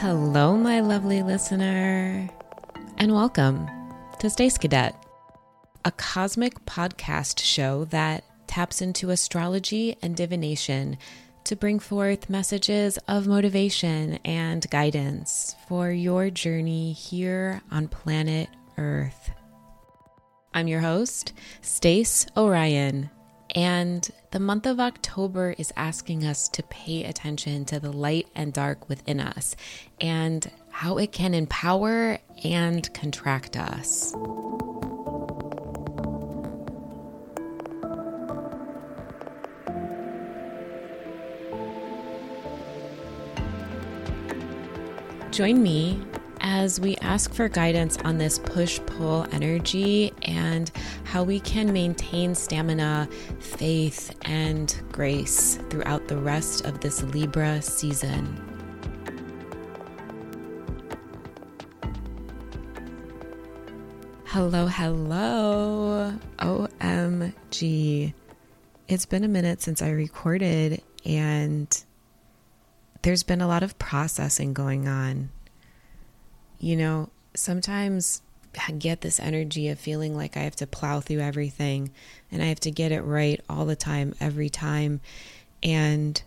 Hello, 0.00 0.56
my 0.56 0.80
lovely 0.80 1.22
listener, 1.22 2.26
and 2.96 3.12
welcome 3.12 3.68
to 4.18 4.30
Space 4.30 4.56
Cadet, 4.56 4.94
a 5.84 5.90
cosmic 5.90 6.54
podcast 6.64 7.38
show 7.40 7.84
that 7.90 8.24
taps 8.46 8.80
into 8.80 9.10
astrology 9.10 9.98
and 10.00 10.16
divination 10.16 10.96
to 11.44 11.54
bring 11.54 11.78
forth 11.78 12.30
messages 12.30 12.98
of 13.08 13.26
motivation 13.26 14.18
and 14.24 14.70
guidance 14.70 15.54
for 15.68 15.90
your 15.90 16.30
journey 16.30 16.94
here 16.94 17.60
on 17.70 17.86
planet 17.86 18.48
Earth. 18.78 19.32
I'm 20.54 20.66
your 20.66 20.80
host, 20.80 21.34
Stace 21.60 22.24
Orion, 22.38 23.10
and 23.54 24.08
the 24.30 24.40
month 24.40 24.66
of 24.66 24.78
October 24.78 25.54
is 25.58 25.72
asking 25.76 26.24
us 26.24 26.48
to 26.50 26.62
pay 26.64 27.04
attention 27.04 27.64
to 27.66 27.80
the 27.80 27.92
light 27.92 28.28
and 28.34 28.52
dark 28.52 28.88
within 28.88 29.20
us 29.20 29.56
and 30.00 30.50
how 30.70 30.98
it 30.98 31.12
can 31.12 31.34
empower 31.34 32.18
and 32.44 32.92
contract 32.94 33.56
us. 33.56 34.12
Join 45.32 45.62
me 45.62 46.00
as 46.40 46.80
we 46.80 46.96
ask 46.98 47.32
for 47.32 47.48
guidance 47.48 47.96
on 47.98 48.18
this 48.18 48.38
push 48.38 48.80
pull 48.86 49.26
energy 49.32 50.12
and 50.22 50.70
how 51.04 51.22
we 51.22 51.40
can 51.40 51.72
maintain 51.72 52.34
stamina, 52.34 53.08
faith, 53.38 54.14
and 54.22 54.80
grace 54.92 55.56
throughout 55.68 56.08
the 56.08 56.16
rest 56.16 56.64
of 56.64 56.80
this 56.80 57.02
Libra 57.02 57.60
season. 57.60 58.46
Hello, 64.26 64.66
hello. 64.66 66.14
OMG. 66.38 68.14
It's 68.88 69.06
been 69.06 69.24
a 69.24 69.28
minute 69.28 69.60
since 69.60 69.82
I 69.82 69.90
recorded, 69.90 70.82
and 71.04 71.84
there's 73.02 73.22
been 73.22 73.40
a 73.40 73.48
lot 73.48 73.62
of 73.62 73.78
processing 73.78 74.52
going 74.52 74.86
on 74.86 75.30
you 76.60 76.76
know, 76.76 77.08
sometimes 77.34 78.22
I 78.68 78.72
get 78.72 79.00
this 79.00 79.18
energy 79.18 79.68
of 79.68 79.80
feeling 79.80 80.16
like 80.16 80.36
I 80.36 80.40
have 80.40 80.56
to 80.56 80.66
plow 80.66 81.00
through 81.00 81.20
everything 81.20 81.90
and 82.30 82.42
I 82.42 82.46
have 82.46 82.60
to 82.60 82.70
get 82.70 82.92
it 82.92 83.02
right 83.02 83.40
all 83.48 83.64
the 83.64 83.76
time, 83.76 84.14
every 84.20 84.50
time. 84.50 85.00
And 85.62 86.22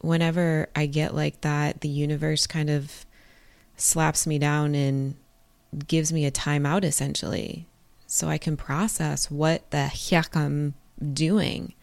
whenever 0.00 0.68
I 0.76 0.86
get 0.86 1.14
like 1.14 1.40
that, 1.40 1.80
the 1.80 1.88
universe 1.88 2.46
kind 2.46 2.70
of 2.70 3.04
slaps 3.76 4.26
me 4.26 4.38
down 4.38 4.74
and 4.74 5.16
gives 5.88 6.12
me 6.12 6.24
a 6.24 6.30
timeout 6.30 6.84
essentially 6.84 7.66
so 8.06 8.28
I 8.28 8.38
can 8.38 8.56
process 8.56 9.28
what 9.30 9.68
the 9.70 9.86
heck 9.86 10.36
I'm 10.36 10.74
doing. 11.12 11.74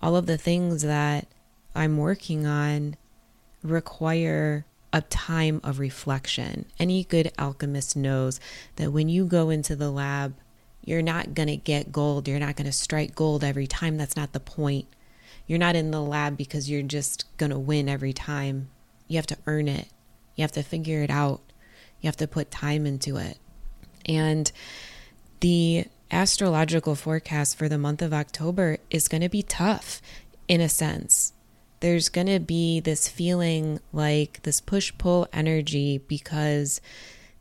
All 0.00 0.16
of 0.16 0.26
the 0.26 0.38
things 0.38 0.82
that 0.82 1.28
I'm 1.74 1.98
working 1.98 2.46
on 2.46 2.96
require 3.62 4.66
a 4.92 5.00
time 5.02 5.60
of 5.64 5.78
reflection. 5.78 6.66
Any 6.78 7.04
good 7.04 7.32
alchemist 7.38 7.96
knows 7.96 8.40
that 8.76 8.92
when 8.92 9.08
you 9.08 9.24
go 9.24 9.50
into 9.50 9.74
the 9.74 9.90
lab, 9.90 10.34
you're 10.84 11.02
not 11.02 11.34
going 11.34 11.48
to 11.48 11.56
get 11.56 11.92
gold. 11.92 12.28
You're 12.28 12.40
not 12.40 12.56
going 12.56 12.66
to 12.66 12.72
strike 12.72 13.14
gold 13.14 13.44
every 13.44 13.66
time. 13.66 13.96
That's 13.96 14.16
not 14.16 14.32
the 14.32 14.40
point. 14.40 14.86
You're 15.46 15.58
not 15.58 15.76
in 15.76 15.90
the 15.90 16.02
lab 16.02 16.36
because 16.36 16.70
you're 16.70 16.82
just 16.82 17.24
going 17.36 17.50
to 17.50 17.58
win 17.58 17.88
every 17.88 18.12
time. 18.12 18.68
You 19.08 19.16
have 19.16 19.26
to 19.28 19.38
earn 19.46 19.68
it, 19.68 19.88
you 20.36 20.42
have 20.42 20.52
to 20.52 20.62
figure 20.62 21.02
it 21.02 21.10
out, 21.10 21.40
you 22.00 22.08
have 22.08 22.16
to 22.16 22.26
put 22.26 22.50
time 22.50 22.86
into 22.86 23.16
it. 23.16 23.38
And 24.06 24.50
the 25.40 25.86
astrological 26.10 26.94
forecast 26.94 27.58
for 27.58 27.68
the 27.68 27.78
month 27.78 28.00
of 28.02 28.12
October 28.12 28.78
is 28.90 29.08
going 29.08 29.20
to 29.22 29.28
be 29.28 29.42
tough 29.42 30.00
in 30.48 30.60
a 30.60 30.68
sense 30.68 31.32
there's 31.82 32.08
going 32.08 32.28
to 32.28 32.38
be 32.38 32.78
this 32.78 33.08
feeling 33.08 33.80
like 33.92 34.40
this 34.44 34.60
push 34.60 34.92
pull 34.98 35.26
energy 35.32 35.98
because 35.98 36.80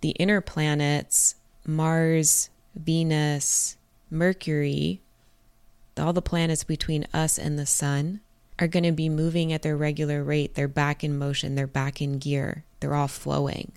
the 0.01 0.09
inner 0.11 0.41
planets, 0.41 1.35
Mars, 1.65 2.49
Venus, 2.75 3.77
Mercury, 4.09 4.99
all 5.95 6.11
the 6.11 6.23
planets 6.23 6.63
between 6.63 7.05
us 7.13 7.37
and 7.37 7.59
the 7.59 7.67
sun, 7.67 8.19
are 8.57 8.67
going 8.67 8.83
to 8.83 8.91
be 8.91 9.09
moving 9.09 9.53
at 9.53 9.61
their 9.61 9.77
regular 9.77 10.23
rate. 10.23 10.55
They're 10.55 10.67
back 10.67 11.03
in 11.03 11.19
motion, 11.19 11.53
they're 11.53 11.67
back 11.67 12.01
in 12.01 12.17
gear, 12.17 12.63
they're 12.79 12.95
all 12.95 13.07
flowing. 13.07 13.73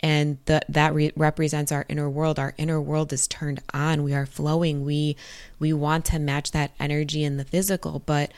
And 0.00 0.38
the, 0.46 0.60
that 0.68 0.92
re- 0.92 1.12
represents 1.14 1.70
our 1.70 1.84
inner 1.88 2.10
world. 2.10 2.38
Our 2.38 2.54
inner 2.56 2.80
world 2.80 3.12
is 3.12 3.28
turned 3.28 3.62
on. 3.72 4.02
We 4.02 4.14
are 4.14 4.24
flowing. 4.24 4.82
We 4.84 5.14
we 5.58 5.74
want 5.74 6.06
to 6.06 6.18
match 6.18 6.52
that 6.52 6.72
energy 6.80 7.22
in 7.22 7.36
the 7.36 7.44
physical, 7.44 7.98
but 8.00 8.32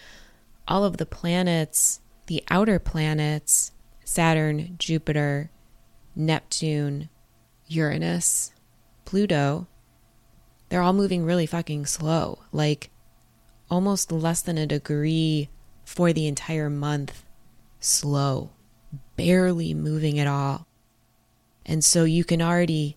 all 0.66 0.84
of 0.84 0.96
the 0.96 1.06
planets, 1.06 2.00
the 2.26 2.42
outer 2.50 2.78
planets, 2.78 3.72
Saturn, 4.04 4.76
Jupiter, 4.78 5.50
Neptune, 6.14 7.08
Uranus, 7.68 8.52
Pluto, 9.04 9.66
they're 10.68 10.82
all 10.82 10.92
moving 10.92 11.24
really 11.24 11.46
fucking 11.46 11.86
slow, 11.86 12.40
like 12.52 12.90
almost 13.70 14.12
less 14.12 14.42
than 14.42 14.58
a 14.58 14.66
degree 14.66 15.50
for 15.84 16.12
the 16.12 16.26
entire 16.26 16.70
month. 16.70 17.24
Slow, 17.80 18.50
barely 19.16 19.74
moving 19.74 20.18
at 20.18 20.26
all. 20.26 20.66
And 21.66 21.84
so 21.84 22.04
you 22.04 22.24
can 22.24 22.40
already, 22.40 22.96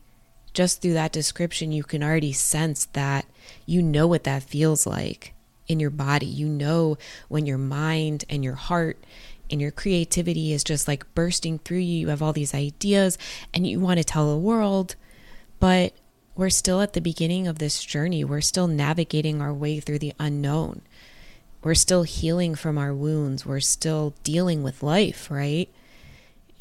just 0.53 0.81
through 0.81 0.93
that 0.93 1.11
description, 1.11 1.71
you 1.71 1.83
can 1.83 2.03
already 2.03 2.31
sense 2.31 2.85
that 2.93 3.25
you 3.65 3.81
know 3.81 4.07
what 4.07 4.23
that 4.23 4.43
feels 4.43 4.87
like 4.87 5.34
in 5.67 5.79
your 5.79 5.89
body. 5.89 6.25
You 6.25 6.47
know 6.47 6.97
when 7.27 7.45
your 7.45 7.57
mind 7.57 8.25
and 8.29 8.43
your 8.43 8.55
heart 8.55 9.03
and 9.49 9.61
your 9.61 9.71
creativity 9.71 10.53
is 10.53 10.63
just 10.63 10.87
like 10.87 11.13
bursting 11.13 11.59
through 11.59 11.77
you. 11.77 11.99
You 11.99 12.07
have 12.09 12.21
all 12.21 12.33
these 12.33 12.53
ideas 12.53 13.17
and 13.53 13.67
you 13.67 13.79
want 13.79 13.97
to 13.99 14.03
tell 14.03 14.31
the 14.31 14.37
world, 14.37 14.95
but 15.59 15.93
we're 16.35 16.49
still 16.49 16.81
at 16.81 16.93
the 16.93 17.01
beginning 17.01 17.47
of 17.47 17.59
this 17.59 17.83
journey. 17.83 18.23
We're 18.23 18.41
still 18.41 18.67
navigating 18.67 19.41
our 19.41 19.53
way 19.53 19.79
through 19.79 19.99
the 19.99 20.13
unknown. 20.19 20.81
We're 21.63 21.75
still 21.75 22.03
healing 22.03 22.55
from 22.55 22.77
our 22.77 22.93
wounds. 22.93 23.45
We're 23.45 23.59
still 23.59 24.13
dealing 24.23 24.61
with 24.61 24.83
life, 24.83 25.31
right? 25.31 25.69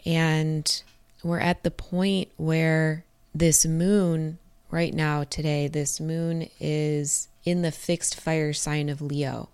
And 0.06 0.82
we're 1.22 1.40
at 1.40 1.62
the 1.62 1.70
point 1.70 2.28
where 2.36 3.04
this 3.34 3.66
moon, 3.66 4.38
right 4.74 4.92
now, 4.92 5.22
today, 5.22 5.68
this 5.68 6.00
moon 6.00 6.48
is 6.58 7.28
in 7.44 7.62
the 7.62 7.70
fixed 7.70 8.20
fire 8.20 8.52
sign 8.52 8.88
of 8.88 9.00
Leo. 9.00 9.48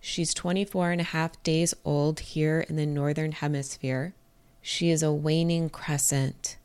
She's 0.00 0.34
24 0.34 0.90
and 0.90 1.00
a 1.00 1.04
half 1.04 1.40
days 1.44 1.74
old 1.84 2.18
here 2.18 2.66
in 2.68 2.74
the 2.74 2.84
northern 2.84 3.30
hemisphere. 3.30 4.14
She 4.60 4.90
is 4.90 5.00
a 5.00 5.12
waning 5.12 5.70
crescent, 5.70 6.56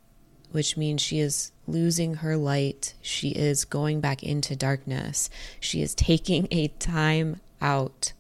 which 0.51 0.75
means 0.75 1.03
she 1.03 1.19
is 1.19 1.51
losing 1.67 2.15
her 2.15 2.35
light. 2.35 2.95
She 3.03 3.29
is 3.29 3.63
going 3.63 4.01
back 4.01 4.23
into 4.23 4.55
darkness. 4.55 5.29
She 5.59 5.83
is 5.83 5.93
taking 5.93 6.47
a 6.49 6.69
time 6.69 7.41
out. 7.61 8.13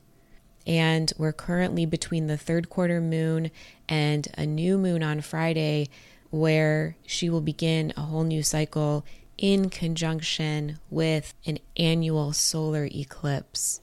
And 0.67 1.11
we're 1.17 1.33
currently 1.33 1.87
between 1.87 2.27
the 2.27 2.37
third 2.37 2.69
quarter 2.69 3.01
moon 3.01 3.49
and 3.89 4.27
a 4.37 4.45
new 4.45 4.77
moon 4.77 5.01
on 5.01 5.21
Friday, 5.21 5.89
where 6.29 6.95
she 7.07 7.27
will 7.27 7.41
begin 7.41 7.91
a 7.97 8.01
whole 8.01 8.23
new 8.23 8.43
cycle 8.43 9.03
in 9.37 9.69
conjunction 9.69 10.79
with 10.89 11.33
an 11.45 11.59
annular 11.77 12.33
solar 12.33 12.85
eclipse. 12.85 13.81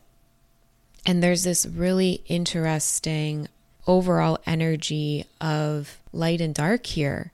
And 1.07 1.23
there's 1.23 1.45
this 1.45 1.67
really 1.67 2.23
interesting 2.27 3.49
overall 3.87 4.39
energy 4.47 5.25
of 5.41 5.99
light 6.13 6.41
and 6.41 6.55
dark 6.55 6.87
here. 6.87 7.33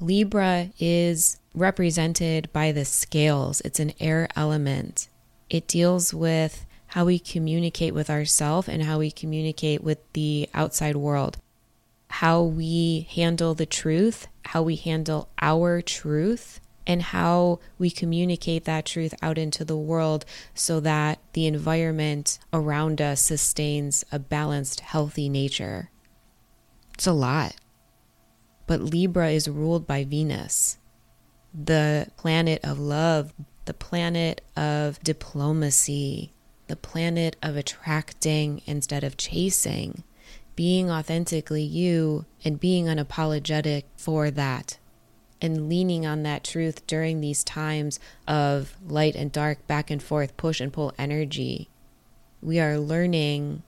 Libra 0.00 0.70
is 0.78 1.38
represented 1.54 2.52
by 2.52 2.72
the 2.72 2.84
scales, 2.84 3.60
it's 3.62 3.80
an 3.80 3.92
air 3.98 4.28
element. 4.36 5.08
It 5.50 5.66
deals 5.66 6.12
with 6.12 6.66
how 6.88 7.04
we 7.04 7.18
communicate 7.18 7.94
with 7.94 8.08
ourselves 8.08 8.68
and 8.68 8.82
how 8.82 8.98
we 8.98 9.10
communicate 9.10 9.82
with 9.82 9.98
the 10.12 10.48
outside 10.54 10.96
world, 10.96 11.38
how 12.08 12.42
we 12.42 13.06
handle 13.10 13.54
the 13.54 13.66
truth, 13.66 14.28
how 14.46 14.62
we 14.62 14.76
handle 14.76 15.28
our 15.40 15.82
truth, 15.82 16.60
and 16.88 17.02
how 17.02 17.60
we 17.78 17.90
communicate 17.90 18.64
that 18.64 18.86
truth 18.86 19.14
out 19.20 19.36
into 19.36 19.62
the 19.62 19.76
world 19.76 20.24
so 20.54 20.80
that 20.80 21.18
the 21.34 21.46
environment 21.46 22.38
around 22.50 23.02
us 23.02 23.20
sustains 23.20 24.04
a 24.10 24.18
balanced, 24.18 24.80
healthy 24.80 25.28
nature. 25.28 25.90
It's 26.94 27.06
a 27.06 27.12
lot. 27.12 27.54
But 28.66 28.80
Libra 28.80 29.30
is 29.30 29.48
ruled 29.48 29.86
by 29.86 30.04
Venus, 30.04 30.78
the 31.54 32.08
planet 32.16 32.60
of 32.64 32.78
love, 32.78 33.34
the 33.66 33.74
planet 33.74 34.40
of 34.56 34.98
diplomacy, 35.00 36.32
the 36.68 36.76
planet 36.76 37.36
of 37.42 37.56
attracting 37.56 38.62
instead 38.66 39.04
of 39.04 39.18
chasing, 39.18 40.04
being 40.56 40.90
authentically 40.90 41.62
you 41.62 42.24
and 42.44 42.58
being 42.58 42.86
unapologetic 42.86 43.84
for 43.96 44.30
that 44.30 44.78
and 45.40 45.68
leaning 45.68 46.04
on 46.04 46.22
that 46.24 46.44
truth 46.44 46.86
during 46.86 47.20
these 47.20 47.44
times 47.44 48.00
of 48.26 48.76
light 48.86 49.14
and 49.14 49.30
dark, 49.30 49.66
back 49.66 49.90
and 49.90 50.02
forth, 50.02 50.36
push 50.36 50.60
and 50.60 50.72
pull 50.72 50.92
energy. 50.98 51.68
We 52.42 52.60
are 52.60 52.78
learning 52.78 53.62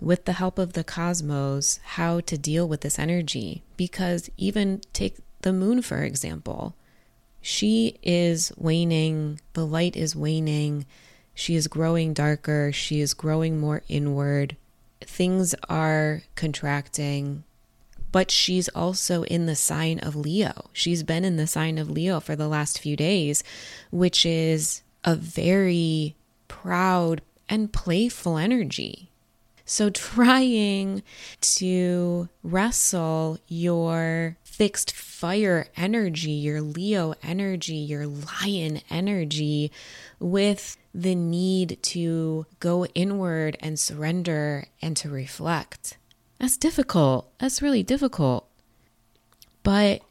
with 0.00 0.24
the 0.24 0.34
help 0.34 0.58
of 0.58 0.74
the 0.74 0.84
cosmos 0.84 1.80
how 1.82 2.20
to 2.20 2.38
deal 2.38 2.68
with 2.68 2.82
this 2.82 2.98
energy. 2.98 3.62
Because 3.76 4.30
even 4.36 4.80
take 4.92 5.16
the 5.42 5.52
moon, 5.52 5.82
for 5.82 6.02
example, 6.02 6.74
she 7.40 7.98
is 8.02 8.52
waning, 8.56 9.40
the 9.54 9.66
light 9.66 9.96
is 9.96 10.16
waning, 10.16 10.86
she 11.34 11.54
is 11.54 11.68
growing 11.68 12.12
darker, 12.12 12.72
she 12.72 13.00
is 13.00 13.14
growing 13.14 13.58
more 13.58 13.82
inward. 13.88 14.56
Things 15.00 15.54
are 15.68 16.22
contracting, 16.34 17.44
but 18.10 18.30
she's 18.30 18.68
also 18.70 19.22
in 19.24 19.46
the 19.46 19.56
sign 19.56 19.98
of 19.98 20.16
Leo. 20.16 20.70
She's 20.72 21.02
been 21.02 21.24
in 21.24 21.36
the 21.36 21.46
sign 21.46 21.78
of 21.78 21.90
Leo 21.90 22.20
for 22.20 22.36
the 22.36 22.48
last 22.48 22.78
few 22.78 22.96
days, 22.96 23.44
which 23.90 24.24
is 24.24 24.82
a 25.04 25.14
very 25.14 26.16
proud 26.48 27.22
and 27.48 27.72
playful 27.72 28.38
energy. 28.38 29.10
So, 29.64 29.90
trying 29.90 31.02
to 31.40 32.28
wrestle 32.42 33.38
your 33.46 34.36
fixed 34.42 34.92
fire 34.92 35.68
energy, 35.76 36.32
your 36.32 36.60
Leo 36.60 37.14
energy, 37.22 37.76
your 37.76 38.06
lion 38.06 38.80
energy 38.90 39.70
with 40.18 40.76
the 40.94 41.14
need 41.14 41.78
to 41.82 42.46
go 42.58 42.86
inward 42.86 43.56
and 43.60 43.78
surrender 43.78 44.66
and 44.82 44.96
to 44.96 45.08
reflect 45.08 45.96
that's 46.38 46.56
difficult. 46.56 47.30
That's 47.38 47.62
really 47.62 47.82
difficult. 47.82 48.48
But 49.62 50.02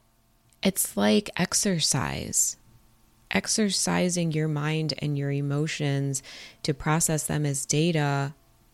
it's 0.62 0.97
like 0.97 1.29
exercise. 1.38 2.57
Exercising 3.31 4.31
your 4.31 4.47
mind 4.47 4.94
and 5.00 5.18
your 5.18 5.31
emotions 5.31 6.24
to 6.63 6.74
process 6.74 7.25
them 7.25 7.45
as 7.45 7.65
data 7.65 8.33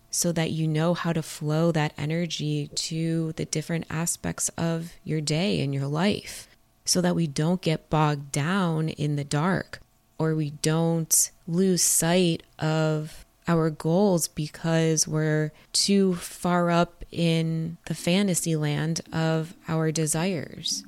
so 0.10 0.32
that 0.32 0.52
you 0.52 0.68
know 0.68 0.94
how 0.94 1.12
to 1.12 1.24
flow 1.24 1.72
that 1.72 1.94
energy 1.98 2.70
to 2.76 3.32
the 3.34 3.46
different 3.46 3.86
aspects 3.90 4.50
of 4.50 4.94
your 5.04 5.22
day 5.22 5.62
and 5.62 5.74
your 5.74 5.88
life 5.88 6.48
so 6.86 7.02
that 7.02 7.16
we 7.16 7.26
don't 7.26 7.62
get 7.62 7.90
bogged 7.90 8.32
down 8.32 8.90
in 8.90 9.16
the 9.16 9.24
dark 9.24 9.80
or 10.20 10.36
we 10.36 10.52
don't 10.52 11.32
lose 11.48 11.82
sight 11.82 12.44
of 12.60 13.26
our 13.48 13.70
goals 13.70 14.28
because 14.28 15.08
we're 15.08 15.52
too 15.72 16.16
far 16.16 16.70
up 16.70 17.04
in 17.12 17.78
the 17.86 17.96
fantasy 17.96 18.56
land 18.56 19.02
of 19.12 19.56
our 19.68 19.92
desires. 19.92 20.84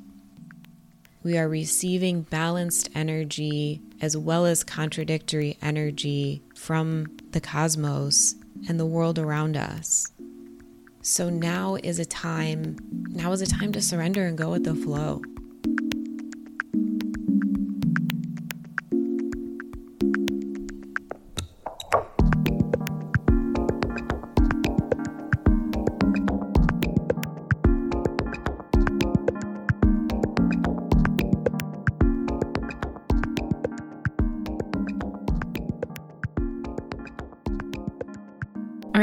We 1.24 1.38
are 1.38 1.50
receiving 1.50 2.22
balanced 2.22 2.90
energy 2.94 3.82
as 4.00 4.16
well 4.16 4.46
as 4.46 4.64
contradictory 4.64 5.58
energy 5.62 6.44
from 6.56 7.08
the 7.32 7.42
cosmos 7.42 8.36
and 8.70 8.80
the 8.80 8.86
world 8.86 9.18
around 9.18 9.58
us. 9.58 10.12
So 11.02 11.30
now 11.30 11.78
is 11.84 12.00
a 12.00 12.06
time, 12.06 12.78
now 13.10 13.32
is 13.32 13.42
a 13.42 13.48
time 13.48 13.72
to 13.74 13.82
surrender 13.82 14.26
and 14.26 14.38
go 14.38 14.52
with 14.52 14.64
the 14.64 14.76
flow. 14.76 15.22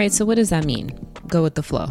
Right, 0.03 0.13
so 0.13 0.25
what 0.25 0.35
does 0.35 0.51
that 0.51 0.65
mean? 0.65 0.91
Go 1.29 1.45
with 1.45 1.55
the 1.55 1.63
flow. 1.63 1.87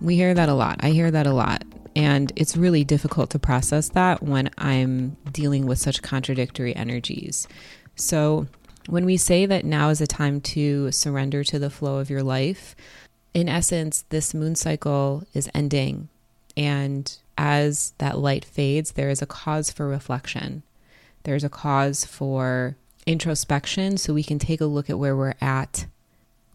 We 0.00 0.14
hear 0.14 0.32
that 0.32 0.48
a 0.48 0.54
lot. 0.54 0.76
I 0.78 0.90
hear 0.90 1.10
that 1.10 1.26
a 1.26 1.32
lot. 1.32 1.64
And 1.96 2.32
it's 2.36 2.56
really 2.56 2.84
difficult 2.84 3.30
to 3.30 3.40
process 3.40 3.88
that 3.90 4.22
when 4.22 4.48
I'm 4.58 5.16
dealing 5.32 5.66
with 5.66 5.80
such 5.80 6.00
contradictory 6.00 6.76
energies. 6.76 7.48
So, 7.96 8.46
when 8.86 9.04
we 9.04 9.16
say 9.16 9.44
that 9.44 9.64
now 9.64 9.88
is 9.88 10.00
a 10.00 10.06
time 10.06 10.40
to 10.40 10.92
surrender 10.92 11.42
to 11.44 11.58
the 11.58 11.68
flow 11.68 11.98
of 11.98 12.08
your 12.08 12.22
life, 12.22 12.76
in 13.34 13.48
essence, 13.48 14.04
this 14.08 14.32
moon 14.32 14.54
cycle 14.54 15.24
is 15.34 15.50
ending. 15.52 16.08
And 16.56 17.12
as 17.36 17.92
that 17.98 18.18
light 18.18 18.44
fades, 18.44 18.92
there 18.92 19.10
is 19.10 19.20
a 19.20 19.26
cause 19.26 19.70
for 19.70 19.88
reflection. 19.88 20.62
There's 21.24 21.44
a 21.44 21.50
cause 21.50 22.04
for 22.04 22.76
introspection 23.04 23.98
so 23.98 24.14
we 24.14 24.22
can 24.22 24.38
take 24.38 24.60
a 24.60 24.66
look 24.66 24.88
at 24.88 24.98
where 24.98 25.16
we're 25.16 25.34
at 25.40 25.86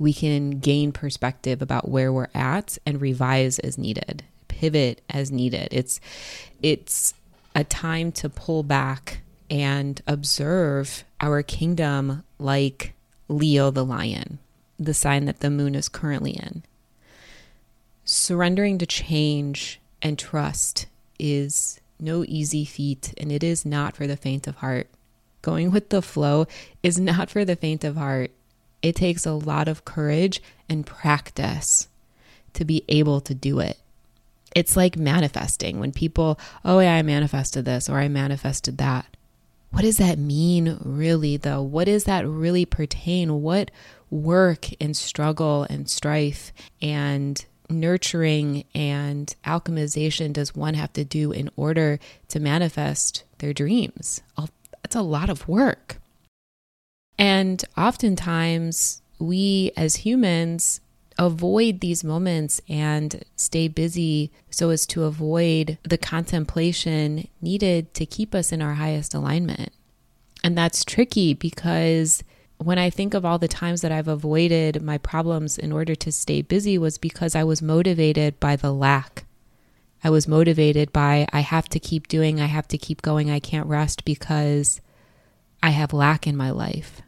we 0.04 0.14
can 0.14 0.60
gain 0.60 0.92
perspective 0.92 1.62
about 1.62 1.88
where 1.88 2.12
we're 2.12 2.28
at 2.36 2.78
and 2.86 3.00
revise 3.00 3.58
as 3.60 3.78
needed, 3.78 4.22
pivot 4.50 5.02
as 5.10 5.32
needed. 5.32 5.70
It's 5.72 6.02
it's 6.62 7.14
a 7.56 7.64
time 7.64 8.12
to 8.12 8.28
pull 8.28 8.64
back 8.64 9.22
and 9.50 10.02
observe 10.06 11.06
our 11.22 11.42
kingdom 11.42 12.24
like 12.38 12.94
Leo 13.30 13.72
the 13.72 13.86
lion, 13.86 14.40
the 14.78 14.94
sign 14.94 15.24
that 15.26 15.40
the 15.40 15.50
moon 15.50 15.74
is 15.74 15.88
currently 15.88 16.32
in. 16.32 16.64
Surrendering 18.04 18.78
to 18.80 18.86
change 18.86 19.80
and 20.02 20.20
trust 20.20 20.88
is 21.18 21.80
no 21.98 22.26
easy 22.28 22.66
feat, 22.66 23.14
and 23.18 23.32
it 23.32 23.42
is 23.42 23.66
not 23.66 23.96
for 23.96 24.06
the 24.06 24.18
faint 24.18 24.48
of 24.48 24.58
heart. 24.58 24.90
Going 25.42 25.72
with 25.72 25.90
the 25.90 26.02
flow 26.02 26.46
is 26.82 27.00
not 27.00 27.30
for 27.30 27.46
the 27.46 27.56
faint 27.56 27.86
of 27.86 27.96
heart. 27.96 28.32
It 28.84 28.96
takes 28.96 29.26
a 29.26 29.34
lot 29.34 29.68
of 29.68 29.86
courage 29.86 30.44
and 30.70 30.86
practice 30.86 31.88
to 32.54 32.66
be 32.66 32.84
able 32.88 33.22
to 33.22 33.34
do 33.34 33.60
it. 33.60 33.80
It's 34.56 34.78
like 34.78 34.96
manifesting 34.96 35.80
when 35.80 35.92
people, 35.92 36.40
oh, 36.64 36.80
yeah, 36.80 36.94
I 36.94 37.02
manifested 37.02 37.66
this 37.66 37.90
or 37.90 37.98
I 37.98 38.08
manifested 38.08 38.78
that. 38.78 39.08
What 39.72 39.82
does 39.82 39.98
that 39.98 40.20
mean, 40.20 40.78
really, 40.84 41.38
though? 41.38 41.64
What 41.64 41.86
does 41.86 42.04
that 42.04 42.28
really 42.28 42.66
pertain? 42.66 43.42
What 43.42 43.72
work 44.12 44.68
and 44.80 44.96
struggle 44.96 45.66
and 45.68 45.90
strife 45.90 46.54
and 46.80 47.44
nurturing 47.70 48.66
and 48.76 49.34
alchemization 49.46 50.34
does 50.34 50.56
one 50.56 50.76
have 50.76 50.94
to 50.94 51.04
do 51.04 51.32
in 51.32 51.50
order 51.56 52.00
to 52.28 52.40
manifest 52.40 53.24
their 53.40 53.54
dreams? 53.54 54.22
That's 54.84 54.96
a 54.96 55.02
lot 55.02 55.32
of 55.32 55.48
work. 55.48 55.98
And 57.18 57.64
oftentimes, 57.78 59.02
we 59.20 59.72
as 59.78 59.98
humans 59.98 60.82
avoid 61.18 61.80
these 61.80 62.04
moments 62.04 62.60
and 62.68 63.24
stay 63.36 63.68
busy 63.68 64.32
so 64.50 64.70
as 64.70 64.86
to 64.88 65.04
avoid 65.04 65.78
the 65.84 65.98
contemplation 65.98 67.28
needed 67.42 67.94
to 67.94 68.06
keep 68.06 68.34
us 68.34 68.52
in 68.52 68.62
our 68.62 68.74
highest 68.74 69.14
alignment. 69.14 69.72
And 70.44 70.58
that's 70.58 70.84
tricky 70.84 71.34
because 71.34 72.24
when 72.58 72.80
I 72.80 72.90
think 72.90 73.14
of 73.14 73.26
all 73.26 73.38
the 73.38 73.48
times 73.48 73.82
that 73.82 73.92
I've 73.92 74.08
avoided 74.08 74.82
my 74.82 74.98
problems 74.98 75.58
in 75.58 75.72
order 75.72 75.96
to 75.96 76.12
stay 76.12 76.42
busy 76.42 76.78
was 76.78 76.98
because 76.98 77.36
I 77.36 77.44
was 77.44 77.62
motivated 77.62 78.40
by 78.40 78.56
the 78.56 78.74
lack. 78.74 79.26
I 80.04 80.10
was 80.10 80.28
motivated 80.28 80.92
by 80.92 81.28
I 81.32 81.42
have 81.42 81.70
to 81.70 81.80
keep 81.80 82.08
doing, 82.08 82.42
I 82.42 82.48
have 82.48 82.68
to 82.70 82.78
keep 82.78 83.02
going, 83.02 83.30
I 83.30 83.40
can't 83.40 83.68
rest 83.68 84.04
because 84.04 84.82
I 85.62 85.70
have 85.70 85.94
lack 85.94 86.28
in 86.28 86.36
my 86.36 86.52
life, 86.52 87.02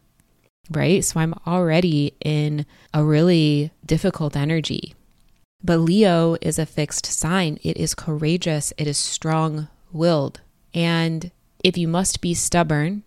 right? 0.72 1.04
So 1.04 1.20
I'm 1.20 1.34
already 1.46 2.14
in 2.24 2.66
a 2.94 3.04
really 3.04 3.72
difficult 3.86 4.36
energy. 4.36 4.96
But 5.64 5.80
Leo 5.80 6.38
is 6.42 6.60
a 6.60 6.66
fixed 6.66 7.06
sign. 7.06 7.60
It 7.64 7.78
is 7.78 7.96
courageous, 7.96 8.74
it 8.78 8.88
is 8.88 8.98
strong 8.98 9.68
willed. 9.92 10.42
And 10.74 11.32
if 11.64 11.78
you 11.78 11.88
must 11.88 12.22
be 12.22 12.34
stubborn, 12.34 13.04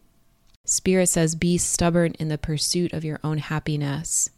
Spirit 0.64 1.08
says, 1.08 1.34
be 1.34 1.56
stubborn 1.56 2.12
in 2.18 2.28
the 2.28 2.36
pursuit 2.36 2.92
of 2.92 3.04
your 3.04 3.20
own 3.24 3.38
happiness. 3.38 4.30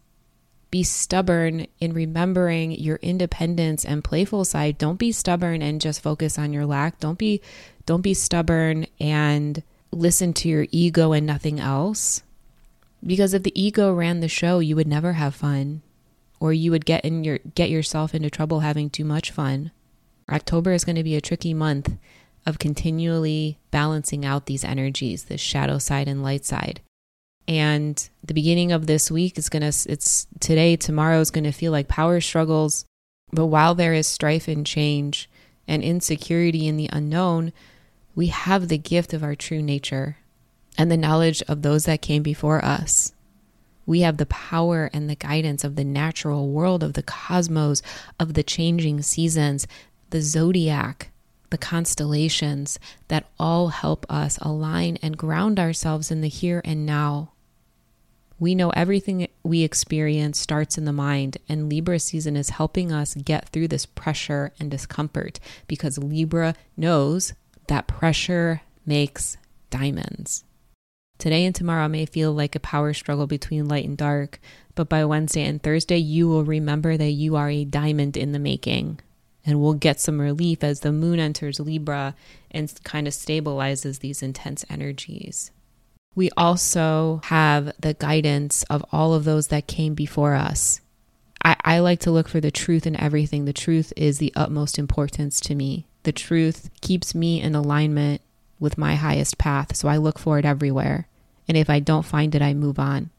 Be 0.70 0.84
stubborn 0.84 1.66
in 1.80 1.92
remembering 1.92 2.70
your 2.70 2.96
independence 3.02 3.84
and 3.84 4.04
playful 4.04 4.44
side. 4.44 4.78
Don't 4.78 4.98
be 4.98 5.10
stubborn 5.10 5.62
and 5.62 5.80
just 5.80 6.00
focus 6.00 6.38
on 6.38 6.52
your 6.52 6.66
lack. 6.66 7.00
Don't 7.00 7.18
be 7.18 7.40
don't 7.86 8.02
be 8.02 8.14
stubborn 8.14 8.86
and 9.00 9.64
listen 9.90 10.32
to 10.34 10.48
your 10.48 10.66
ego 10.70 11.10
and 11.12 11.26
nothing 11.26 11.58
else. 11.58 12.22
Because 13.04 13.35
if 13.35 13.42
the 13.42 13.61
ego 13.61 13.92
ran 13.92 14.21
the 14.21 14.28
show, 14.28 14.59
you 14.59 14.76
would 14.76 14.87
never 14.87 15.14
have 15.14 15.35
fun 15.35 15.83
or 16.40 16.52
you 16.52 16.71
would 16.71 16.87
get 16.87 17.04
in 17.04 17.23
your 17.23 17.38
get 17.54 17.71
yourself 17.71 18.14
into 18.14 18.30
trouble 18.30 18.61
having 18.61 18.90
too 18.90 19.04
much 19.04 19.30
fun. 19.30 19.71
October 20.28 20.73
is 20.73 20.85
going 20.85 20.97
to 20.97 21.04
be 21.04 21.16
a 21.16 21.21
tricky 21.21 21.54
month 21.54 21.97
of 22.47 22.59
continually 22.59 23.59
balancing 23.71 24.25
out 24.25 24.47
these 24.47 24.64
energies, 24.64 25.25
the 25.25 25.37
shadow 25.37 25.78
side 25.78 26.09
and 26.09 26.23
light 26.23 26.45
side. 26.45 26.80
And 27.47 28.09
the 28.25 28.35
beginning 28.35 28.73
of 28.73 28.87
this 28.87 29.11
week 29.11 29.37
is 29.37 29.49
going 29.49 29.71
to 29.71 29.90
it's 29.90 30.26
today, 30.40 30.76
tomorrow 30.76 31.21
is 31.21 31.30
going 31.30 31.45
to 31.45 31.52
feel 31.52 31.73
like 31.73 31.88
power 31.88 32.21
struggles. 32.21 32.85
But 33.33 33.47
while 33.47 33.75
there 33.75 33.92
is 33.95 34.07
strife 34.07 34.49
and 34.49 34.66
change 34.66 35.28
and 35.69 35.83
insecurity 35.83 36.66
in 36.66 36.76
the 36.76 36.88
unknown, 36.92 37.52
we 38.14 38.28
have 38.28 38.69
the 38.69 38.78
gift 38.78 39.12
of 39.12 39.23
our 39.23 39.35
true 39.35 39.62
nature 39.62 40.16
and 40.80 40.90
the 40.90 40.96
knowledge 40.96 41.42
of 41.42 41.60
those 41.60 41.84
that 41.84 42.00
came 42.00 42.22
before 42.22 42.64
us. 42.64 43.12
We 43.84 44.00
have 44.00 44.16
the 44.16 44.25
power 44.25 44.88
and 44.94 45.10
the 45.10 45.14
guidance 45.14 45.62
of 45.62 45.76
the 45.76 45.84
natural 45.84 46.49
world, 46.49 46.82
of 46.82 46.94
the 46.94 47.02
cosmos, 47.02 47.82
of 48.18 48.32
the 48.32 48.42
changing 48.42 49.02
seasons, 49.02 49.66
the 50.08 50.22
zodiac, 50.22 51.10
the 51.50 51.58
constellations 51.58 52.78
that 53.08 53.26
all 53.38 53.68
help 53.68 54.06
us 54.08 54.38
align 54.38 54.96
and 55.02 55.18
ground 55.18 55.60
ourselves 55.60 56.10
in 56.10 56.22
the 56.22 56.28
here 56.28 56.62
and 56.64 56.87
now. 56.87 57.32
We 58.38 58.54
know 58.54 58.70
everything 58.70 59.28
we 59.42 59.64
experience 59.64 60.40
starts 60.40 60.78
in 60.78 60.87
the 60.87 60.94
mind, 60.94 61.37
and 61.46 61.68
Libra 61.68 61.99
season 61.99 62.38
is 62.38 62.49
helping 62.49 62.90
us 62.90 63.14
get 63.16 63.50
through 63.50 63.68
this 63.68 63.84
pressure 63.84 64.54
and 64.58 64.70
discomfort 64.70 65.40
because 65.66 65.99
Libra 65.99 66.54
knows 66.75 67.34
that 67.66 67.87
pressure 67.87 68.62
makes 68.87 69.37
diamonds. 69.68 70.44
Today 71.20 71.44
and 71.44 71.54
tomorrow 71.54 71.86
may 71.86 72.06
feel 72.06 72.32
like 72.32 72.54
a 72.54 72.60
power 72.60 72.94
struggle 72.94 73.26
between 73.26 73.68
light 73.68 73.84
and 73.84 73.94
dark, 73.94 74.40
but 74.74 74.88
by 74.88 75.04
Wednesday 75.04 75.44
and 75.44 75.62
Thursday, 75.62 75.98
you 75.98 76.26
will 76.26 76.44
remember 76.44 76.96
that 76.96 77.10
you 77.10 77.36
are 77.36 77.50
a 77.50 77.66
diamond 77.66 78.16
in 78.16 78.32
the 78.32 78.38
making. 78.38 79.00
And 79.44 79.60
we'll 79.60 79.74
get 79.74 80.00
some 80.00 80.18
relief 80.18 80.64
as 80.64 80.80
the 80.80 80.92
moon 80.92 81.18
enters 81.18 81.60
Libra 81.60 82.14
and 82.50 82.72
kind 82.84 83.06
of 83.06 83.12
stabilizes 83.12 83.98
these 83.98 84.22
intense 84.22 84.64
energies. 84.70 85.50
We 86.14 86.30
also 86.38 87.20
have 87.24 87.74
the 87.78 87.92
guidance 87.92 88.62
of 88.70 88.82
all 88.90 89.12
of 89.12 89.24
those 89.24 89.48
that 89.48 89.66
came 89.66 89.92
before 89.92 90.34
us. 90.34 90.80
I, 91.44 91.54
I 91.62 91.78
like 91.80 92.00
to 92.00 92.10
look 92.10 92.28
for 92.28 92.40
the 92.40 92.50
truth 92.50 92.86
in 92.86 92.98
everything. 92.98 93.44
The 93.44 93.52
truth 93.52 93.92
is 93.94 94.16
the 94.16 94.32
utmost 94.34 94.78
importance 94.78 95.38
to 95.40 95.54
me. 95.54 95.84
The 96.04 96.12
truth 96.12 96.70
keeps 96.80 97.14
me 97.14 97.42
in 97.42 97.54
alignment 97.54 98.22
with 98.58 98.78
my 98.78 98.94
highest 98.94 99.36
path, 99.36 99.76
so 99.76 99.86
I 99.86 99.98
look 99.98 100.18
for 100.18 100.38
it 100.38 100.46
everywhere. 100.46 101.06
And 101.50 101.57
if 101.57 101.69
I 101.69 101.80
don't 101.80 102.04
find 102.04 102.33
it, 102.37 102.42
I 102.42 102.54
move 102.54 102.78
on. 102.78 103.11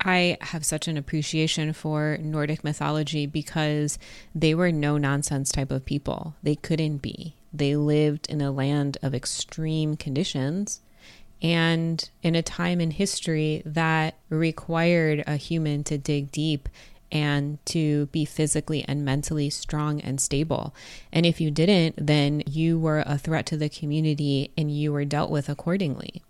I 0.00 0.38
have 0.40 0.66
such 0.66 0.88
an 0.88 0.96
appreciation 0.96 1.72
for 1.72 2.18
Nordic 2.20 2.64
mythology 2.64 3.26
because 3.26 3.96
they 4.34 4.56
were 4.56 4.72
no 4.72 4.98
nonsense 4.98 5.52
type 5.52 5.70
of 5.70 5.84
people. 5.84 6.34
They 6.42 6.56
couldn't 6.56 6.96
be. 6.96 7.36
They 7.52 7.76
lived 7.76 8.28
in 8.28 8.40
a 8.40 8.50
land 8.50 8.98
of 9.02 9.14
extreme 9.14 9.94
conditions 9.94 10.80
and 11.40 12.10
in 12.24 12.34
a 12.34 12.42
time 12.42 12.80
in 12.80 12.90
history 12.90 13.62
that 13.64 14.16
required 14.30 15.22
a 15.24 15.36
human 15.36 15.84
to 15.84 15.96
dig 15.96 16.32
deep 16.32 16.68
and 17.12 17.64
to 17.66 18.06
be 18.06 18.24
physically 18.24 18.84
and 18.88 19.04
mentally 19.04 19.48
strong 19.48 20.00
and 20.00 20.20
stable. 20.20 20.74
And 21.12 21.24
if 21.24 21.40
you 21.40 21.52
didn't, 21.52 22.04
then 22.04 22.42
you 22.48 22.80
were 22.80 23.04
a 23.06 23.16
threat 23.16 23.46
to 23.46 23.56
the 23.56 23.68
community 23.68 24.50
and 24.58 24.76
you 24.76 24.92
were 24.92 25.04
dealt 25.04 25.30
with 25.30 25.48
accordingly 25.48 26.24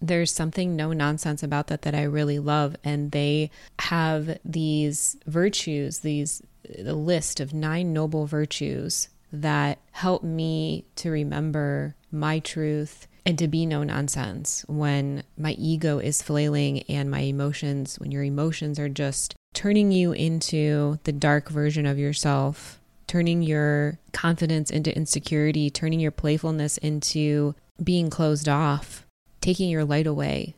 there's 0.00 0.32
something 0.32 0.76
no 0.76 0.92
nonsense 0.92 1.42
about 1.42 1.66
that 1.68 1.82
that 1.82 1.94
I 1.94 2.02
really 2.02 2.38
love. 2.38 2.76
And 2.84 3.10
they 3.10 3.50
have 3.80 4.38
these 4.44 5.16
virtues, 5.26 6.00
these 6.00 6.42
a 6.78 6.92
list 6.92 7.40
of 7.40 7.54
nine 7.54 7.92
noble 7.92 8.26
virtues 8.26 9.08
that 9.32 9.78
help 9.92 10.22
me 10.22 10.84
to 10.96 11.10
remember 11.10 11.94
my 12.10 12.38
truth 12.38 13.06
and 13.26 13.38
to 13.38 13.48
be 13.48 13.66
no 13.66 13.82
nonsense 13.82 14.64
when 14.68 15.22
my 15.36 15.52
ego 15.52 15.98
is 15.98 16.22
flailing 16.22 16.82
and 16.82 17.10
my 17.10 17.20
emotions, 17.20 17.98
when 17.98 18.10
your 18.10 18.22
emotions 18.22 18.78
are 18.78 18.88
just 18.88 19.34
turning 19.52 19.92
you 19.92 20.12
into 20.12 20.98
the 21.04 21.12
dark 21.12 21.48
version 21.50 21.84
of 21.84 21.98
yourself, 21.98 22.80
turning 23.06 23.42
your 23.42 23.98
confidence 24.12 24.70
into 24.70 24.94
insecurity, 24.96 25.68
turning 25.68 26.00
your 26.00 26.10
playfulness 26.10 26.78
into 26.78 27.54
being 27.82 28.08
closed 28.08 28.48
off 28.48 29.04
taking 29.40 29.70
your 29.70 29.84
light 29.84 30.06
away, 30.06 30.54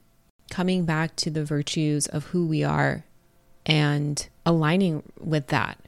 coming 0.51 0.85
back 0.85 1.17
to 1.17 1.31
the 1.31 1.45
virtues 1.45 2.07
of 2.07 2.27
who 2.27 2.47
we 2.47 2.65
are 2.65 3.05
and 3.67 4.29
aligning 4.47 5.03
with 5.19 5.49
that. 5.49 5.79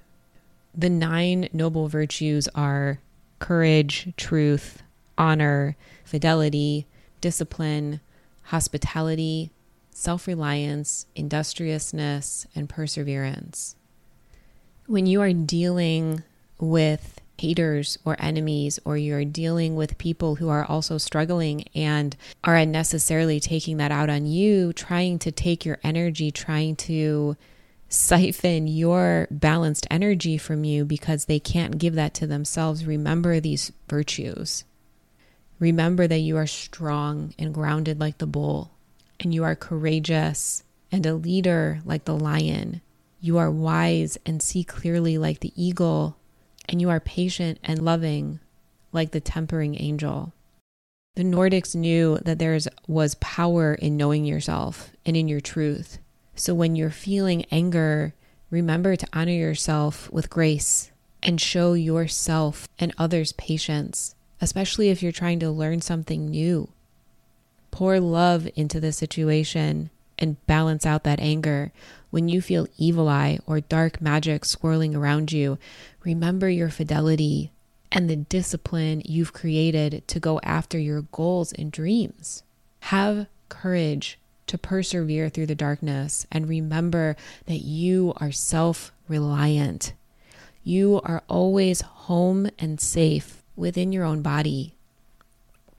The 0.74 0.90
nine 0.90 1.48
noble 1.52 1.88
virtues 1.88 2.48
are 2.54 2.98
courage, 3.38 4.12
truth, 4.16 4.82
honor, 5.18 5.76
fidelity, 6.04 6.86
discipline, 7.20 8.00
hospitality, 8.44 9.50
self 9.90 10.26
reliance, 10.26 11.06
industriousness, 11.14 12.46
and 12.54 12.68
perseverance. 12.68 13.76
When 14.86 15.06
you 15.06 15.20
are 15.22 15.32
dealing 15.32 16.22
with 16.58 17.21
haters 17.42 17.98
or 18.04 18.14
enemies, 18.20 18.78
or 18.84 18.96
you're 18.96 19.24
dealing 19.24 19.74
with 19.74 19.98
people 19.98 20.36
who 20.36 20.48
are 20.48 20.64
also 20.64 20.96
struggling 20.96 21.64
and 21.74 22.16
are 22.44 22.54
unnecessarily 22.54 23.40
taking 23.40 23.78
that 23.78 23.90
out 23.90 24.08
on 24.08 24.26
you, 24.26 24.72
trying 24.72 25.18
to 25.18 25.32
take 25.32 25.64
your 25.64 25.78
energy, 25.82 26.30
trying 26.30 26.76
to 26.76 27.36
siphon 27.88 28.68
your 28.68 29.26
balanced 29.30 29.88
energy 29.90 30.38
from 30.38 30.62
you 30.62 30.84
because 30.84 31.24
they 31.24 31.40
can't 31.40 31.78
give 31.78 31.96
that 31.96 32.14
to 32.14 32.28
themselves. 32.28 32.86
Remember 32.86 33.40
these 33.40 33.72
virtues. 33.88 34.64
Remember 35.58 36.06
that 36.06 36.20
you 36.20 36.36
are 36.36 36.46
strong 36.46 37.34
and 37.38 37.52
grounded 37.52 37.98
like 37.98 38.18
the 38.18 38.26
bull, 38.26 38.70
and 39.18 39.34
you 39.34 39.42
are 39.42 39.56
courageous 39.56 40.62
and 40.92 41.04
a 41.06 41.14
leader 41.14 41.80
like 41.84 42.04
the 42.04 42.16
lion. 42.16 42.82
You 43.20 43.38
are 43.38 43.50
wise 43.50 44.16
and 44.24 44.40
see 44.40 44.62
clearly 44.62 45.18
like 45.18 45.40
the 45.40 45.52
eagle 45.56 46.16
and 46.68 46.80
you 46.80 46.90
are 46.90 47.00
patient 47.00 47.58
and 47.62 47.82
loving 47.82 48.40
like 48.92 49.10
the 49.10 49.20
tempering 49.20 49.80
angel. 49.80 50.32
The 51.14 51.24
Nordics 51.24 51.74
knew 51.74 52.18
that 52.22 52.38
there 52.38 52.58
was 52.86 53.14
power 53.16 53.74
in 53.74 53.96
knowing 53.96 54.24
yourself 54.24 54.92
and 55.04 55.16
in 55.16 55.28
your 55.28 55.40
truth. 55.40 55.98
So 56.34 56.54
when 56.54 56.76
you're 56.76 56.90
feeling 56.90 57.44
anger, 57.50 58.14
remember 58.50 58.96
to 58.96 59.06
honor 59.12 59.32
yourself 59.32 60.10
with 60.10 60.30
grace 60.30 60.90
and 61.22 61.40
show 61.40 61.74
yourself 61.74 62.66
and 62.78 62.94
others 62.96 63.32
patience, 63.32 64.14
especially 64.40 64.88
if 64.88 65.02
you're 65.02 65.12
trying 65.12 65.38
to 65.40 65.50
learn 65.50 65.80
something 65.80 66.26
new. 66.26 66.70
Pour 67.70 68.00
love 68.00 68.48
into 68.54 68.80
the 68.80 68.92
situation 68.92 69.90
and 70.22 70.44
balance 70.46 70.86
out 70.86 71.04
that 71.04 71.20
anger. 71.20 71.72
When 72.10 72.28
you 72.28 72.40
feel 72.40 72.68
evil 72.78 73.08
eye 73.08 73.38
or 73.46 73.60
dark 73.60 74.00
magic 74.00 74.44
swirling 74.44 74.94
around 74.94 75.32
you, 75.32 75.58
remember 76.04 76.48
your 76.48 76.70
fidelity 76.70 77.50
and 77.90 78.08
the 78.08 78.16
discipline 78.16 79.02
you've 79.04 79.32
created 79.32 80.06
to 80.08 80.20
go 80.20 80.40
after 80.42 80.78
your 80.78 81.02
goals 81.02 81.52
and 81.52 81.70
dreams. 81.70 82.42
Have 82.80 83.26
courage 83.48 84.18
to 84.46 84.56
persevere 84.56 85.28
through 85.28 85.46
the 85.46 85.54
darkness 85.54 86.26
and 86.30 86.48
remember 86.48 87.16
that 87.46 87.62
you 87.62 88.14
are 88.16 88.32
self 88.32 88.92
reliant. 89.08 89.92
You 90.64 91.00
are 91.04 91.22
always 91.28 91.80
home 91.80 92.48
and 92.58 92.80
safe 92.80 93.42
within 93.56 93.92
your 93.92 94.04
own 94.04 94.22
body. 94.22 94.74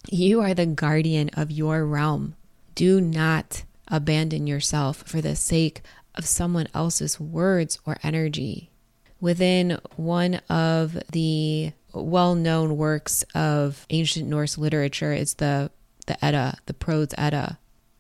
You 0.10 0.42
are 0.42 0.54
the 0.54 0.66
guardian 0.66 1.30
of 1.34 1.52
your 1.52 1.86
realm. 1.86 2.36
Do 2.76 3.00
not 3.00 3.64
abandon 3.94 4.48
yourself 4.48 5.04
for 5.06 5.22
the 5.22 5.36
sake 5.36 5.82
of 6.16 6.26
someone 6.26 6.68
else's 6.74 7.20
words 7.20 7.80
or 7.86 7.98
energy. 8.04 8.72
Within 9.22 9.78
one 9.96 10.42
of 10.50 10.98
the 11.12 11.72
well 11.94 12.36
known 12.36 12.76
works 12.76 13.24
of 13.36 13.86
ancient 13.92 14.28
Norse 14.28 14.58
literature 14.58 15.14
is 15.14 15.36
the, 15.36 15.70
the 16.08 16.26
Edda, 16.26 16.58
the 16.66 16.74
Prose 16.74 17.14
Edda. 17.18 17.60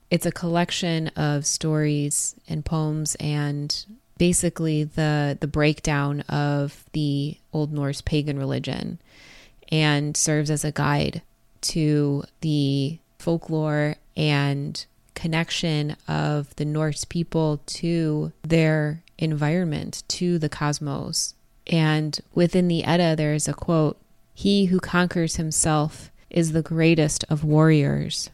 It's 0.10 0.26
a 0.26 0.32
collection 0.32 1.10
of 1.10 1.46
stories 1.46 2.36
and 2.50 2.66
poems 2.66 3.16
and 3.20 3.86
basically 4.18 4.84
the 4.84 5.38
the 5.40 5.48
breakdown 5.48 6.22
of 6.22 6.86
the 6.94 7.38
Old 7.52 7.72
Norse 7.74 8.02
pagan 8.02 8.38
religion 8.38 9.00
and 9.70 10.16
serves 10.16 10.52
as 10.52 10.64
a 10.64 10.72
guide 10.72 11.22
to 11.62 12.24
the 12.42 13.00
folklore 13.18 13.96
and 14.16 14.86
connection 15.16 15.96
of 16.08 16.56
the 16.56 16.66
Norse 16.66 17.06
people 17.06 17.62
to 17.66 18.32
their 18.44 19.04
environment, 19.18 20.04
to 20.10 20.38
the 20.40 20.50
cosmos. 20.50 21.34
And 21.68 22.20
within 22.34 22.68
the 22.68 22.84
Edda, 22.84 23.16
there 23.16 23.34
is 23.34 23.48
a 23.48 23.54
quote 23.54 24.00
He 24.34 24.66
who 24.66 24.80
conquers 24.80 25.38
himself 25.38 26.12
is 26.30 26.52
the 26.52 26.62
greatest 26.62 27.24
of 27.30 27.44
warriors. 27.44 28.30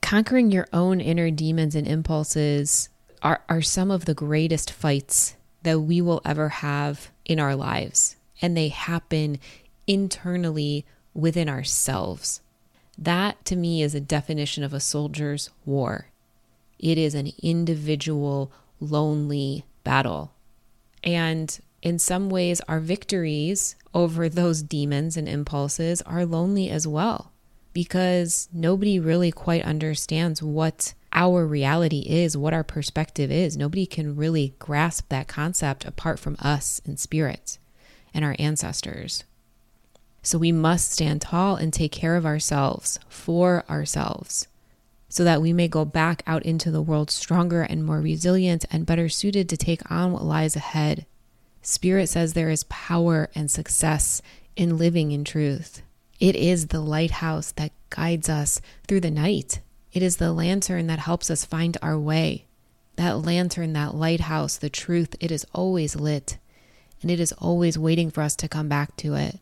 Conquering 0.00 0.50
your 0.50 0.66
own 0.72 1.00
inner 1.00 1.30
demons 1.30 1.74
and 1.74 1.86
impulses 1.86 2.88
are, 3.22 3.42
are 3.48 3.62
some 3.62 3.90
of 3.90 4.04
the 4.04 4.14
greatest 4.14 4.72
fights 4.72 5.34
that 5.62 5.80
we 5.80 6.00
will 6.00 6.22
ever 6.24 6.48
have 6.48 7.10
in 7.24 7.38
our 7.38 7.54
lives. 7.54 8.16
And 8.40 8.56
they 8.56 8.68
happen 8.68 9.38
internally 9.86 10.86
within 11.14 11.48
ourselves. 11.48 12.40
That 12.98 13.44
to 13.44 13.56
me 13.56 13.82
is 13.82 13.94
a 13.94 14.00
definition 14.00 14.64
of 14.64 14.74
a 14.74 14.80
soldier's 14.80 15.50
war. 15.64 16.08
It 16.80 16.98
is 16.98 17.14
an 17.14 17.32
individual, 17.40 18.52
lonely 18.80 19.64
battle. 19.84 20.32
And 21.04 21.56
in 21.80 22.00
some 22.00 22.28
ways, 22.28 22.60
our 22.62 22.80
victories 22.80 23.76
over 23.94 24.28
those 24.28 24.62
demons 24.62 25.16
and 25.16 25.28
impulses 25.28 26.02
are 26.02 26.26
lonely 26.26 26.68
as 26.68 26.86
well 26.86 27.30
because 27.72 28.48
nobody 28.52 28.98
really 28.98 29.30
quite 29.30 29.62
understands 29.62 30.42
what 30.42 30.94
our 31.12 31.46
reality 31.46 32.00
is, 32.00 32.36
what 32.36 32.52
our 32.52 32.64
perspective 32.64 33.30
is. 33.30 33.56
Nobody 33.56 33.86
can 33.86 34.16
really 34.16 34.54
grasp 34.58 35.08
that 35.08 35.28
concept 35.28 35.84
apart 35.84 36.18
from 36.18 36.36
us 36.40 36.80
and 36.84 36.98
spirit 36.98 37.58
and 38.12 38.24
our 38.24 38.34
ancestors. 38.40 39.22
So 40.28 40.36
we 40.36 40.52
must 40.52 40.92
stand 40.92 41.22
tall 41.22 41.56
and 41.56 41.72
take 41.72 41.90
care 41.90 42.14
of 42.14 42.26
ourselves 42.26 43.00
for 43.08 43.64
ourselves 43.66 44.46
so 45.08 45.24
that 45.24 45.40
we 45.40 45.54
may 45.54 45.68
go 45.68 45.86
back 45.86 46.22
out 46.26 46.42
into 46.42 46.70
the 46.70 46.82
world 46.82 47.10
stronger 47.10 47.62
and 47.62 47.82
more 47.82 48.02
resilient 48.02 48.66
and 48.70 48.84
better 48.84 49.08
suited 49.08 49.48
to 49.48 49.56
take 49.56 49.90
on 49.90 50.12
what 50.12 50.24
lies 50.24 50.54
ahead. 50.54 51.06
Spirit 51.62 52.10
says 52.10 52.34
there 52.34 52.50
is 52.50 52.64
power 52.64 53.30
and 53.34 53.50
success 53.50 54.20
in 54.54 54.76
living 54.76 55.12
in 55.12 55.24
truth. 55.24 55.80
It 56.20 56.36
is 56.36 56.66
the 56.66 56.82
lighthouse 56.82 57.52
that 57.52 57.72
guides 57.88 58.28
us 58.28 58.60
through 58.86 59.00
the 59.00 59.10
night. 59.10 59.60
It 59.94 60.02
is 60.02 60.18
the 60.18 60.34
lantern 60.34 60.88
that 60.88 60.98
helps 60.98 61.30
us 61.30 61.46
find 61.46 61.78
our 61.80 61.98
way. 61.98 62.44
That 62.96 63.24
lantern, 63.24 63.72
that 63.72 63.94
lighthouse, 63.94 64.58
the 64.58 64.68
truth, 64.68 65.16
it 65.20 65.32
is 65.32 65.46
always 65.54 65.96
lit 65.96 66.36
and 67.00 67.10
it 67.10 67.18
is 67.18 67.32
always 67.38 67.78
waiting 67.78 68.10
for 68.10 68.20
us 68.20 68.36
to 68.36 68.46
come 68.46 68.68
back 68.68 68.94
to 68.98 69.14
it. 69.14 69.38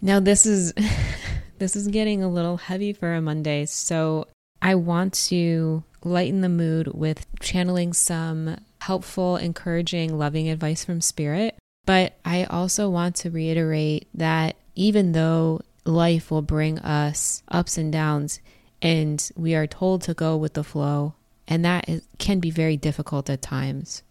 Now 0.00 0.20
this 0.20 0.46
is 0.46 0.72
this 1.58 1.76
is 1.76 1.88
getting 1.88 2.22
a 2.22 2.28
little 2.28 2.56
heavy 2.56 2.92
for 2.92 3.14
a 3.14 3.22
Monday, 3.22 3.66
so 3.66 4.26
I 4.60 4.74
want 4.74 5.14
to 5.28 5.84
lighten 6.04 6.40
the 6.40 6.48
mood 6.48 6.88
with 6.88 7.26
channeling 7.40 7.92
some 7.92 8.56
helpful, 8.80 9.36
encouraging, 9.36 10.18
loving 10.18 10.48
advice 10.48 10.84
from 10.84 11.00
spirit. 11.00 11.56
But 11.84 12.14
I 12.24 12.44
also 12.44 12.88
want 12.88 13.16
to 13.16 13.30
reiterate 13.30 14.08
that 14.14 14.56
even 14.74 15.12
though 15.12 15.60
life 15.84 16.30
will 16.30 16.42
bring 16.42 16.78
us 16.78 17.42
ups 17.48 17.76
and 17.76 17.92
downs 17.92 18.40
and 18.80 19.30
we 19.36 19.54
are 19.54 19.66
told 19.66 20.02
to 20.02 20.14
go 20.14 20.36
with 20.36 20.54
the 20.54 20.64
flow, 20.64 21.14
and 21.46 21.64
that 21.64 21.88
is, 21.88 22.02
can 22.18 22.40
be 22.40 22.50
very 22.50 22.76
difficult 22.76 23.30
at 23.30 23.42
times. 23.42 24.02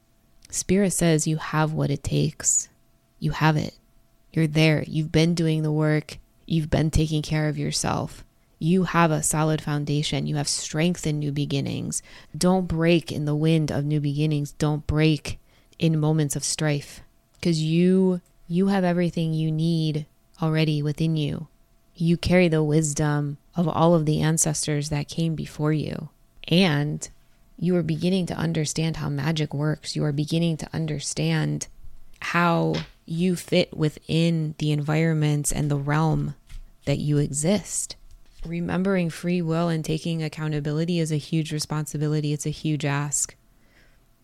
Spirit 0.50 0.92
says 0.92 1.28
you 1.28 1.38
have 1.38 1.74
what 1.74 1.90
it 1.90 2.04
takes. 2.04 2.70
You 3.20 3.32
have 3.32 3.58
it. 3.58 3.76
You're 4.34 4.48
there. 4.48 4.84
You've 4.88 5.12
been 5.12 5.36
doing 5.36 5.64
the 5.64 5.72
work. 5.72 6.18
You've 6.46 6.70
been 6.70 6.92
taking 6.92 7.22
care 7.22 7.50
of 7.50 7.58
yourself. 7.58 8.24
You 8.60 8.84
have 8.84 9.10
a 9.12 9.24
solid 9.24 9.62
foundation. 9.62 10.28
You 10.28 10.36
have 10.36 10.48
strength 10.48 11.08
in 11.08 11.20
new 11.20 11.32
beginnings. 11.32 12.04
Don't 12.38 12.68
break 12.68 13.12
in 13.12 13.26
the 13.26 13.36
wind 13.36 13.72
of 13.72 13.86
new 13.86 14.00
beginnings. 14.00 14.52
Don't 14.54 14.86
break 14.86 15.40
in 15.80 16.00
moments 16.00 16.36
of 16.36 16.44
strife 16.44 17.02
because 17.34 17.62
you 17.62 18.22
you 18.48 18.68
have 18.68 18.84
everything 18.84 19.34
you 19.34 19.52
need 19.52 20.06
already 20.42 20.82
within 20.82 21.16
you. 21.16 21.48
You 21.96 22.18
carry 22.18 22.48
the 22.48 22.64
wisdom 22.64 23.38
of 23.56 23.68
all 23.68 23.96
of 23.96 24.06
the 24.06 24.22
ancestors 24.22 24.90
that 24.90 25.08
came 25.08 25.36
before 25.36 25.74
you. 25.74 26.10
And 26.48 27.08
you 27.58 27.76
are 27.76 27.84
beginning 27.84 28.26
to 28.28 28.36
understand 28.36 28.98
how 28.98 29.10
magic 29.10 29.54
works. 29.54 29.96
You 29.96 30.04
are 30.04 30.12
beginning 30.12 30.58
to 30.58 30.70
understand 30.74 31.68
how 32.20 32.76
you 33.12 33.36
fit 33.36 33.76
within 33.76 34.56
the 34.58 34.72
environments 34.72 35.52
and 35.52 35.70
the 35.70 35.78
realm 35.78 36.36
that 36.86 36.98
you 36.98 37.18
exist. 37.18 37.96
Remembering 38.46 39.10
free 39.10 39.42
will 39.42 39.70
and 39.70 39.86
taking 39.86 40.24
accountability 40.24 41.00
is 41.00 41.12
a 41.12 41.18
huge 41.18 41.52
responsibility. 41.52 42.34
It's 42.34 42.46
a 42.46 42.52
huge 42.52 42.86
ask. 42.86 43.36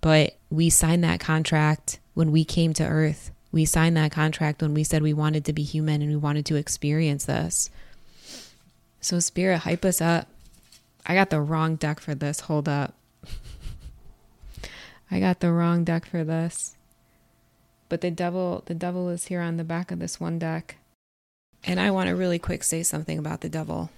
But 0.01 0.37
we 0.49 0.69
signed 0.69 1.03
that 1.03 1.19
contract 1.19 1.99
when 2.13 2.31
we 2.31 2.45
came 2.45 2.73
to 2.73 2.87
Earth. 2.87 3.31
We 3.51 3.65
signed 3.65 3.97
that 3.97 4.11
contract 4.11 4.61
when 4.61 4.73
we 4.73 4.83
said 4.83 5.01
we 5.01 5.13
wanted 5.13 5.45
to 5.45 5.53
be 5.53 5.63
human 5.63 6.01
and 6.01 6.09
we 6.09 6.17
wanted 6.17 6.45
to 6.47 6.55
experience 6.55 7.25
this. 7.25 7.69
So, 9.01 9.19
Spirit, 9.19 9.59
hype 9.59 9.85
us 9.85 10.01
up. 10.01 10.27
I 11.05 11.13
got 11.13 11.29
the 11.29 11.41
wrong 11.41 11.75
deck 11.75 11.99
for 11.99 12.15
this. 12.15 12.41
Hold 12.41 12.67
up. 12.67 12.95
I 15.11 15.19
got 15.19 15.39
the 15.39 15.51
wrong 15.51 15.83
deck 15.83 16.05
for 16.05 16.23
this. 16.23 16.76
But 17.89 18.01
the 18.01 18.11
devil, 18.11 18.63
the 18.65 18.73
devil 18.73 19.09
is 19.09 19.25
here 19.25 19.41
on 19.41 19.57
the 19.57 19.63
back 19.63 19.91
of 19.91 19.99
this 19.99 20.19
one 20.19 20.39
deck. 20.39 20.77
And 21.63 21.79
I 21.79 21.91
want 21.91 22.09
to 22.09 22.15
really 22.15 22.39
quick 22.39 22.63
say 22.63 22.83
something 22.83 23.17
about 23.17 23.41
the 23.41 23.49
devil 23.49 23.89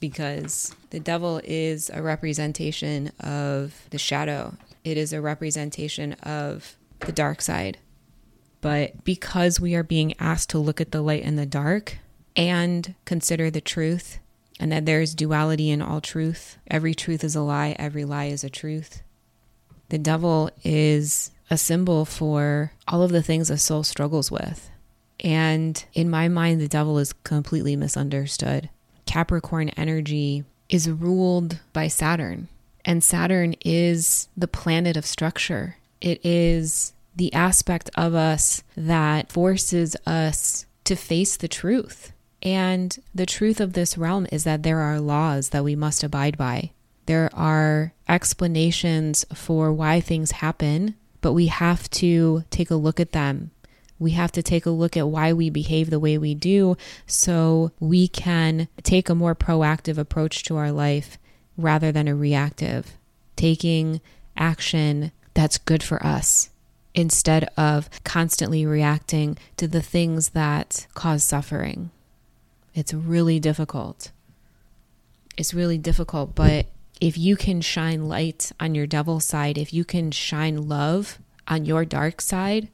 because 0.00 0.74
the 0.90 1.00
devil 1.00 1.40
is 1.44 1.90
a 1.90 2.02
representation 2.02 3.12
of 3.20 3.86
the 3.90 3.98
shadow. 3.98 4.56
It 4.84 4.96
is 4.96 5.12
a 5.12 5.20
representation 5.20 6.14
of 6.14 6.76
the 7.00 7.12
dark 7.12 7.40
side. 7.40 7.78
But 8.60 9.04
because 9.04 9.60
we 9.60 9.74
are 9.74 9.82
being 9.82 10.14
asked 10.18 10.50
to 10.50 10.58
look 10.58 10.80
at 10.80 10.92
the 10.92 11.02
light 11.02 11.24
and 11.24 11.38
the 11.38 11.46
dark 11.46 11.98
and 12.34 12.94
consider 13.04 13.50
the 13.50 13.60
truth, 13.60 14.18
and 14.58 14.70
that 14.70 14.86
there 14.86 15.00
is 15.00 15.14
duality 15.14 15.70
in 15.70 15.82
all 15.82 16.00
truth, 16.00 16.58
every 16.68 16.94
truth 16.94 17.24
is 17.24 17.34
a 17.34 17.42
lie, 17.42 17.74
every 17.78 18.04
lie 18.04 18.26
is 18.26 18.44
a 18.44 18.50
truth 18.50 19.02
the 19.92 19.98
devil 19.98 20.48
is 20.64 21.30
a 21.52 21.58
symbol 21.58 22.06
for 22.06 22.72
all 22.88 23.02
of 23.02 23.12
the 23.12 23.22
things 23.22 23.50
a 23.50 23.58
soul 23.58 23.84
struggles 23.84 24.30
with. 24.30 24.70
And 25.20 25.84
in 25.92 26.08
my 26.08 26.26
mind, 26.28 26.60
the 26.60 26.66
devil 26.66 26.98
is 26.98 27.12
completely 27.12 27.76
misunderstood. 27.76 28.70
Capricorn 29.04 29.68
energy 29.70 30.44
is 30.70 30.88
ruled 30.90 31.60
by 31.74 31.88
Saturn, 31.88 32.48
and 32.86 33.04
Saturn 33.04 33.54
is 33.60 34.28
the 34.34 34.48
planet 34.48 34.96
of 34.96 35.04
structure. 35.04 35.76
It 36.00 36.24
is 36.24 36.94
the 37.14 37.32
aspect 37.34 37.90
of 37.94 38.14
us 38.14 38.62
that 38.74 39.30
forces 39.30 39.94
us 40.06 40.64
to 40.84 40.96
face 40.96 41.36
the 41.36 41.48
truth. 41.48 42.12
And 42.42 42.98
the 43.14 43.26
truth 43.26 43.60
of 43.60 43.74
this 43.74 43.98
realm 43.98 44.26
is 44.32 44.44
that 44.44 44.62
there 44.62 44.80
are 44.80 44.98
laws 44.98 45.50
that 45.50 45.64
we 45.64 45.76
must 45.76 46.02
abide 46.02 46.38
by. 46.38 46.70
There 47.04 47.30
are 47.34 47.92
explanations 48.08 49.26
for 49.34 49.70
why 49.70 50.00
things 50.00 50.32
happen, 50.32 50.94
but 51.22 51.32
we 51.32 51.46
have 51.46 51.88
to 51.88 52.44
take 52.50 52.70
a 52.70 52.74
look 52.74 53.00
at 53.00 53.12
them. 53.12 53.50
We 53.98 54.10
have 54.10 54.32
to 54.32 54.42
take 54.42 54.66
a 54.66 54.70
look 54.70 54.96
at 54.96 55.08
why 55.08 55.32
we 55.32 55.48
behave 55.48 55.88
the 55.88 56.00
way 56.00 56.18
we 56.18 56.34
do 56.34 56.76
so 57.06 57.70
we 57.80 58.08
can 58.08 58.68
take 58.82 59.08
a 59.08 59.14
more 59.14 59.34
proactive 59.34 59.96
approach 59.96 60.42
to 60.44 60.56
our 60.56 60.72
life 60.72 61.16
rather 61.56 61.92
than 61.92 62.08
a 62.08 62.14
reactive, 62.14 62.98
taking 63.36 64.00
action 64.36 65.12
that's 65.34 65.56
good 65.56 65.82
for 65.82 66.04
us 66.04 66.50
instead 66.94 67.48
of 67.56 67.88
constantly 68.04 68.66
reacting 68.66 69.38
to 69.56 69.66
the 69.66 69.80
things 69.80 70.30
that 70.30 70.86
cause 70.94 71.24
suffering. 71.24 71.90
It's 72.74 72.92
really 72.92 73.38
difficult. 73.38 74.10
It's 75.36 75.54
really 75.54 75.78
difficult, 75.78 76.34
but 76.34 76.66
if 77.02 77.18
you 77.18 77.34
can 77.34 77.60
shine 77.60 78.06
light 78.06 78.52
on 78.60 78.76
your 78.76 78.86
devil 78.86 79.18
side, 79.18 79.58
if 79.58 79.74
you 79.74 79.84
can 79.84 80.12
shine 80.12 80.68
love 80.68 81.18
on 81.48 81.64
your 81.64 81.84
dark 81.84 82.20
side, 82.20 82.68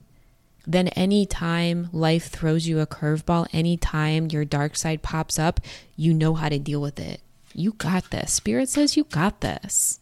then 0.66 0.88
anytime 0.88 1.88
life 1.94 2.28
throws 2.28 2.68
you 2.68 2.78
a 2.78 2.86
curveball, 2.86 3.46
anytime 3.54 4.28
your 4.30 4.44
dark 4.44 4.76
side 4.76 5.00
pops 5.00 5.38
up, 5.38 5.60
you 5.96 6.12
know 6.12 6.34
how 6.34 6.50
to 6.50 6.58
deal 6.58 6.78
with 6.78 7.00
it. 7.00 7.22
You 7.54 7.72
got 7.72 8.10
this. 8.10 8.34
Spirit 8.34 8.68
says 8.68 8.98
you 8.98 9.04
got 9.04 9.40
this. 9.40 9.98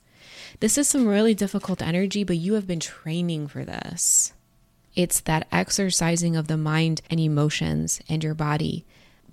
This 0.59 0.77
is 0.77 0.89
some 0.89 1.07
really 1.07 1.33
difficult 1.33 1.81
energy, 1.81 2.25
but 2.25 2.37
you 2.37 2.55
have 2.55 2.67
been 2.67 2.81
training 2.81 3.47
for 3.47 3.65
this. 3.65 4.33
It's 4.97 5.21
that 5.21 5.47
exercising 5.53 6.35
of 6.35 6.49
the 6.49 6.57
mind 6.57 7.01
and 7.09 7.21
emotions 7.21 8.01
and 8.09 8.25
your 8.25 8.35
body 8.35 8.85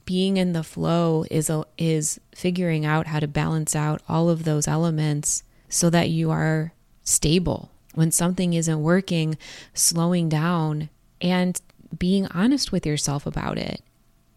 being 0.06 0.38
in 0.38 0.54
the 0.54 0.64
flow 0.64 1.26
is 1.32 1.50
a, 1.50 1.66
is 1.78 2.20
figuring 2.36 2.86
out 2.86 3.08
how 3.08 3.20
to 3.20 3.28
balance 3.28 3.76
out 3.76 4.02
all 4.08 4.30
of 4.30 4.44
those 4.44 4.68
elements 4.68 5.44
so 5.70 5.90
that 5.90 6.10
you 6.10 6.30
are 6.32 6.74
stable 7.04 7.72
when 7.94 8.12
something 8.12 8.54
isn't 8.54 8.82
working 8.82 9.38
slowing 9.74 10.30
down 10.30 10.90
and 11.22 11.62
being 11.98 12.28
honest 12.28 12.72
with 12.72 12.86
yourself 12.86 13.26
about 13.26 13.58
it 13.58 13.82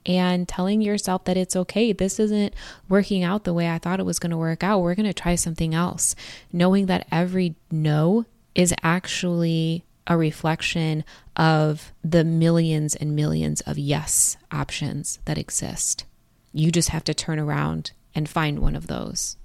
and 0.04 0.46
telling 0.46 0.80
yourself 0.80 1.24
that 1.24 1.36
it's 1.36 1.56
okay. 1.56 1.92
This 1.92 2.20
isn't 2.20 2.54
working 2.88 3.24
out 3.24 3.44
the 3.44 3.54
way 3.54 3.68
I 3.68 3.78
thought 3.78 3.98
it 3.98 4.06
was 4.06 4.20
going 4.20 4.30
to 4.30 4.36
work 4.36 4.62
out. 4.62 4.80
We're 4.80 4.94
going 4.94 5.06
to 5.06 5.12
try 5.12 5.34
something 5.34 5.74
else. 5.74 6.14
Knowing 6.52 6.86
that 6.86 7.06
every 7.10 7.56
no 7.70 8.24
is 8.54 8.72
actually 8.82 9.84
a 10.06 10.16
reflection 10.16 11.04
of 11.36 11.92
the 12.02 12.24
millions 12.24 12.94
and 12.94 13.16
millions 13.16 13.60
of 13.62 13.78
yes 13.78 14.36
options 14.50 15.18
that 15.24 15.38
exist. 15.38 16.04
You 16.52 16.70
just 16.70 16.90
have 16.90 17.04
to 17.04 17.14
turn 17.14 17.38
around 17.38 17.92
and 18.14 18.28
find 18.28 18.58
one 18.60 18.76
of 18.76 18.86
those. 18.86 19.36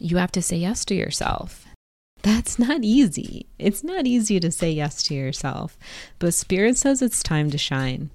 You 0.00 0.16
have 0.16 0.32
to 0.32 0.42
say 0.42 0.56
yes 0.56 0.84
to 0.86 0.94
yourself. 0.94 1.66
That's 2.22 2.58
not 2.58 2.82
easy. 2.82 3.46
It's 3.58 3.84
not 3.84 4.06
easy 4.06 4.40
to 4.40 4.50
say 4.50 4.70
yes 4.70 5.02
to 5.04 5.14
yourself, 5.14 5.76
but 6.18 6.32
Spirit 6.32 6.78
says 6.78 7.02
it's 7.02 7.22
time 7.22 7.50
to 7.50 7.58
shine. 7.58 8.10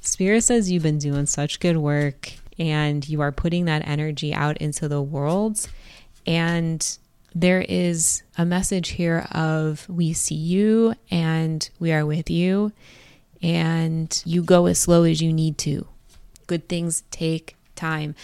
Spirit 0.00 0.42
says 0.42 0.70
you've 0.70 0.82
been 0.82 0.98
doing 0.98 1.26
such 1.26 1.60
good 1.60 1.76
work 1.76 2.32
and 2.58 3.08
you 3.08 3.20
are 3.20 3.30
putting 3.30 3.66
that 3.66 3.86
energy 3.86 4.34
out 4.34 4.56
into 4.58 4.88
the 4.88 5.00
world. 5.00 5.68
And 6.26 6.98
there 7.34 7.64
is 7.68 8.22
a 8.36 8.44
message 8.44 8.90
here 8.90 9.26
of 9.30 9.88
we 9.88 10.12
see 10.12 10.34
you 10.34 10.94
and 11.10 11.68
we 11.78 11.92
are 11.92 12.06
with 12.06 12.30
you, 12.30 12.72
and 13.42 14.22
you 14.24 14.42
go 14.42 14.66
as 14.66 14.78
slow 14.78 15.04
as 15.04 15.20
you 15.20 15.32
need 15.32 15.58
to. 15.58 15.86
Good 16.46 16.68
things 16.68 17.04
take 17.10 17.56
time. 17.76 18.14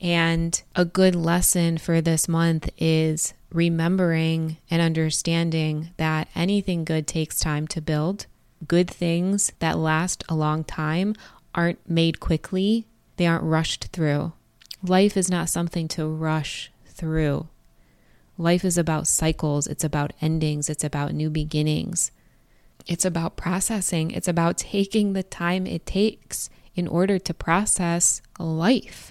And 0.00 0.60
a 0.74 0.84
good 0.84 1.14
lesson 1.14 1.78
for 1.78 2.00
this 2.00 2.28
month 2.28 2.68
is 2.78 3.34
remembering 3.52 4.56
and 4.70 4.82
understanding 4.82 5.90
that 5.96 6.28
anything 6.34 6.84
good 6.84 7.06
takes 7.06 7.38
time 7.38 7.68
to 7.68 7.80
build. 7.80 8.26
Good 8.66 8.90
things 8.90 9.52
that 9.58 9.78
last 9.78 10.24
a 10.28 10.34
long 10.34 10.64
time 10.64 11.14
aren't 11.54 11.88
made 11.88 12.18
quickly, 12.18 12.86
they 13.16 13.26
aren't 13.26 13.44
rushed 13.44 13.88
through. 13.92 14.32
Life 14.82 15.16
is 15.16 15.30
not 15.30 15.48
something 15.48 15.86
to 15.88 16.06
rush 16.06 16.72
through. 16.86 17.48
Life 18.38 18.64
is 18.64 18.78
about 18.78 19.06
cycles, 19.06 19.66
it's 19.66 19.84
about 19.84 20.12
endings, 20.20 20.68
it's 20.70 20.84
about 20.84 21.12
new 21.12 21.30
beginnings. 21.30 22.10
It's 22.86 23.04
about 23.04 23.36
processing, 23.36 24.10
it's 24.10 24.28
about 24.28 24.58
taking 24.58 25.12
the 25.12 25.22
time 25.22 25.66
it 25.66 25.86
takes 25.86 26.50
in 26.74 26.88
order 26.88 27.18
to 27.18 27.34
process 27.34 28.22
life. 28.38 29.10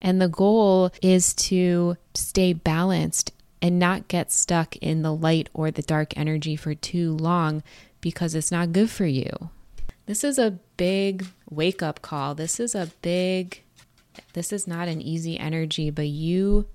And 0.00 0.20
the 0.20 0.28
goal 0.28 0.90
is 1.02 1.34
to 1.34 1.96
stay 2.14 2.52
balanced 2.52 3.32
and 3.60 3.78
not 3.78 4.08
get 4.08 4.32
stuck 4.32 4.76
in 4.76 5.02
the 5.02 5.14
light 5.14 5.48
or 5.52 5.70
the 5.70 5.82
dark 5.82 6.16
energy 6.16 6.56
for 6.56 6.74
too 6.74 7.12
long 7.16 7.62
because 8.00 8.34
it's 8.34 8.52
not 8.52 8.72
good 8.72 8.90
for 8.90 9.06
you. 9.06 9.50
This 10.06 10.24
is 10.24 10.38
a 10.38 10.58
big 10.76 11.26
wake 11.48 11.82
up 11.82 12.02
call. 12.02 12.34
This 12.34 12.58
is 12.58 12.74
a 12.74 12.90
big 13.02 13.62
this 14.32 14.52
is 14.52 14.66
not 14.66 14.88
an 14.88 15.00
easy 15.00 15.38
energy, 15.38 15.90
but 15.90 16.08
you 16.08 16.66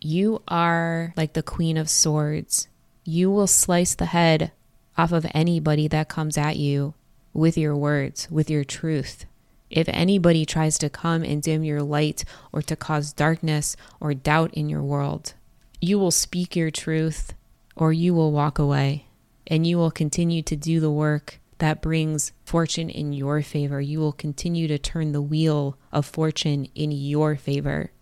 you 0.00 0.42
are 0.48 1.12
like 1.16 1.34
the 1.34 1.42
queen 1.42 1.76
of 1.76 1.90
swords. 1.90 2.68
You 3.04 3.30
will 3.30 3.46
slice 3.46 3.94
the 3.94 4.06
head 4.06 4.52
off 4.96 5.12
of 5.12 5.26
anybody 5.34 5.88
that 5.88 6.08
comes 6.08 6.38
at 6.38 6.56
you 6.56 6.94
with 7.32 7.56
your 7.56 7.76
words, 7.76 8.30
with 8.30 8.50
your 8.50 8.64
truth. 8.64 9.26
If 9.70 9.88
anybody 9.88 10.44
tries 10.44 10.78
to 10.78 10.90
come 10.90 11.22
and 11.22 11.42
dim 11.42 11.62
your 11.62 11.82
light 11.82 12.24
or 12.52 12.60
to 12.62 12.76
cause 12.76 13.12
darkness 13.12 13.76
or 14.00 14.14
doubt 14.14 14.52
in 14.54 14.68
your 14.68 14.82
world, 14.82 15.34
you 15.80 15.98
will 15.98 16.10
speak 16.10 16.56
your 16.56 16.70
truth 16.70 17.34
or 17.76 17.92
you 17.92 18.12
will 18.12 18.32
walk 18.32 18.58
away 18.58 19.06
and 19.46 19.66
you 19.66 19.78
will 19.78 19.90
continue 19.90 20.42
to 20.42 20.56
do 20.56 20.80
the 20.80 20.90
work 20.90 21.40
that 21.58 21.82
brings 21.82 22.32
fortune 22.44 22.90
in 22.90 23.12
your 23.12 23.42
favor. 23.42 23.80
You 23.80 24.00
will 24.00 24.12
continue 24.12 24.66
to 24.68 24.78
turn 24.78 25.12
the 25.12 25.22
wheel 25.22 25.78
of 25.92 26.06
fortune 26.06 26.68
in 26.74 26.90
your 26.90 27.36
favor. 27.36 27.92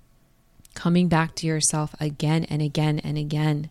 Coming 0.79 1.09
back 1.09 1.35
to 1.37 1.47
yourself 1.47 1.95
again 1.99 2.45
and 2.45 2.63
again 2.63 3.01
and 3.01 3.19
again. 3.19 3.71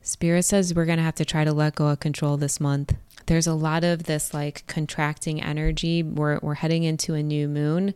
Spirit 0.00 0.44
says 0.44 0.72
we're 0.72 0.84
going 0.84 0.98
to 0.98 1.04
have 1.04 1.16
to 1.16 1.24
try 1.24 1.42
to 1.42 1.52
let 1.52 1.74
go 1.74 1.88
of 1.88 1.98
control 1.98 2.36
this 2.36 2.60
month 2.60 2.94
there's 3.26 3.46
a 3.46 3.54
lot 3.54 3.84
of 3.84 4.04
this 4.04 4.32
like 4.32 4.64
contracting 4.66 5.42
energy. 5.42 6.02
We're, 6.02 6.38
we're 6.42 6.54
heading 6.54 6.84
into 6.84 7.14
a 7.14 7.22
new 7.22 7.48
moon. 7.48 7.94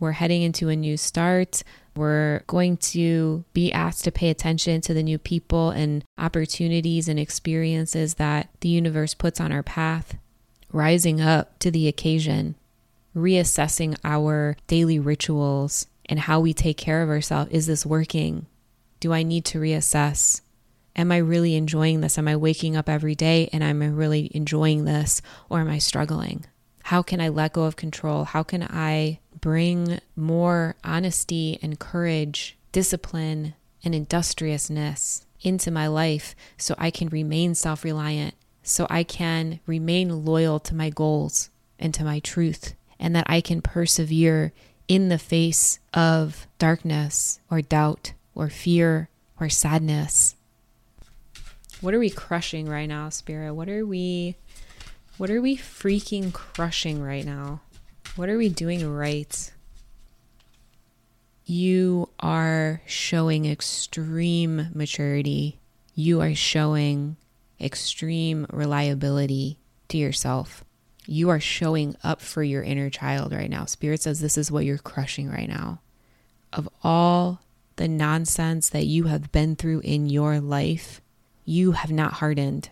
We're 0.00 0.12
heading 0.12 0.42
into 0.42 0.68
a 0.68 0.76
new 0.76 0.96
start. 0.96 1.62
We're 1.96 2.42
going 2.46 2.76
to 2.76 3.44
be 3.52 3.72
asked 3.72 4.04
to 4.04 4.12
pay 4.12 4.30
attention 4.30 4.80
to 4.82 4.94
the 4.94 5.02
new 5.02 5.18
people 5.18 5.70
and 5.70 6.04
opportunities 6.16 7.08
and 7.08 7.18
experiences 7.18 8.14
that 8.14 8.48
the 8.60 8.68
universe 8.68 9.14
puts 9.14 9.40
on 9.40 9.50
our 9.50 9.64
path, 9.64 10.16
rising 10.72 11.20
up 11.20 11.58
to 11.58 11.72
the 11.72 11.88
occasion, 11.88 12.54
reassessing 13.16 13.98
our 14.04 14.56
daily 14.68 15.00
rituals 15.00 15.88
and 16.08 16.20
how 16.20 16.40
we 16.40 16.52
take 16.52 16.76
care 16.76 17.02
of 17.02 17.08
ourselves. 17.08 17.50
Is 17.50 17.66
this 17.66 17.86
working? 17.86 18.46
Do 19.00 19.12
I 19.12 19.22
need 19.22 19.44
to 19.46 19.60
reassess? 19.60 20.40
am 20.98 21.12
I 21.12 21.18
really 21.18 21.54
enjoying 21.54 22.00
this? 22.00 22.18
Am 22.18 22.28
I 22.28 22.36
waking 22.36 22.76
up 22.76 22.88
every 22.88 23.14
day 23.14 23.48
and 23.52 23.62
am 23.62 23.80
I 23.80 23.86
really 23.86 24.30
enjoying 24.34 24.84
this 24.84 25.22
or 25.48 25.60
am 25.60 25.68
I 25.68 25.78
struggling? 25.78 26.44
How 26.82 27.02
can 27.02 27.20
I 27.20 27.28
let 27.28 27.52
go 27.52 27.64
of 27.64 27.76
control? 27.76 28.24
How 28.24 28.42
can 28.42 28.64
I 28.64 29.20
bring 29.40 30.00
more 30.16 30.74
honesty 30.82 31.58
and 31.62 31.78
courage, 31.78 32.58
discipline, 32.72 33.54
and 33.84 33.94
industriousness 33.94 35.24
into 35.40 35.70
my 35.70 35.86
life 35.86 36.34
so 36.56 36.74
I 36.76 36.90
can 36.90 37.08
remain 37.08 37.54
self 37.54 37.84
reliant, 37.84 38.34
so 38.62 38.86
I 38.90 39.04
can 39.04 39.60
remain 39.66 40.24
loyal 40.24 40.58
to 40.60 40.74
my 40.74 40.90
goals 40.90 41.50
and 41.78 41.94
to 41.94 42.04
my 42.04 42.18
truth, 42.18 42.74
and 42.98 43.14
that 43.14 43.26
I 43.28 43.40
can 43.40 43.62
persevere 43.62 44.52
in 44.88 45.08
the 45.08 45.18
face 45.18 45.78
of 45.94 46.46
darkness 46.58 47.40
or 47.50 47.60
doubt 47.60 48.14
or 48.34 48.48
fear 48.48 49.08
or 49.38 49.48
sadness 49.48 50.34
what 51.80 51.94
are 51.94 51.98
we 52.00 52.10
crushing 52.10 52.68
right 52.68 52.88
now, 52.88 53.08
Spirit? 53.08 53.54
What 53.54 53.68
are 53.68 53.86
we 53.86 54.34
what 55.16 55.30
are 55.30 55.40
we 55.40 55.56
freaking 55.56 56.32
crushing 56.32 57.02
right 57.02 57.24
now? 57.24 57.60
What 58.16 58.28
are 58.28 58.36
we 58.36 58.48
doing 58.48 58.88
right? 58.92 59.52
You 61.44 62.08
are 62.20 62.82
showing 62.86 63.46
extreme 63.46 64.68
maturity. 64.74 65.60
You 65.94 66.20
are 66.20 66.34
showing 66.34 67.16
extreme 67.60 68.46
reliability 68.50 69.58
to 69.88 69.98
yourself. 69.98 70.64
You 71.10 71.30
are 71.30 71.40
showing 71.40 71.96
up 72.04 72.20
for 72.20 72.42
your 72.42 72.62
inner 72.62 72.90
child 72.90 73.32
right 73.32 73.48
now. 73.48 73.64
Spirit 73.64 74.02
says 74.02 74.20
this 74.20 74.36
is 74.36 74.52
what 74.52 74.66
you're 74.66 74.76
crushing 74.76 75.30
right 75.30 75.48
now. 75.48 75.80
Of 76.52 76.68
all 76.84 77.40
the 77.76 77.88
nonsense 77.88 78.68
that 78.68 78.84
you 78.84 79.04
have 79.04 79.32
been 79.32 79.56
through 79.56 79.80
in 79.80 80.10
your 80.10 80.38
life, 80.38 81.00
you 81.46 81.72
have 81.72 81.90
not 81.90 82.12
hardened. 82.14 82.68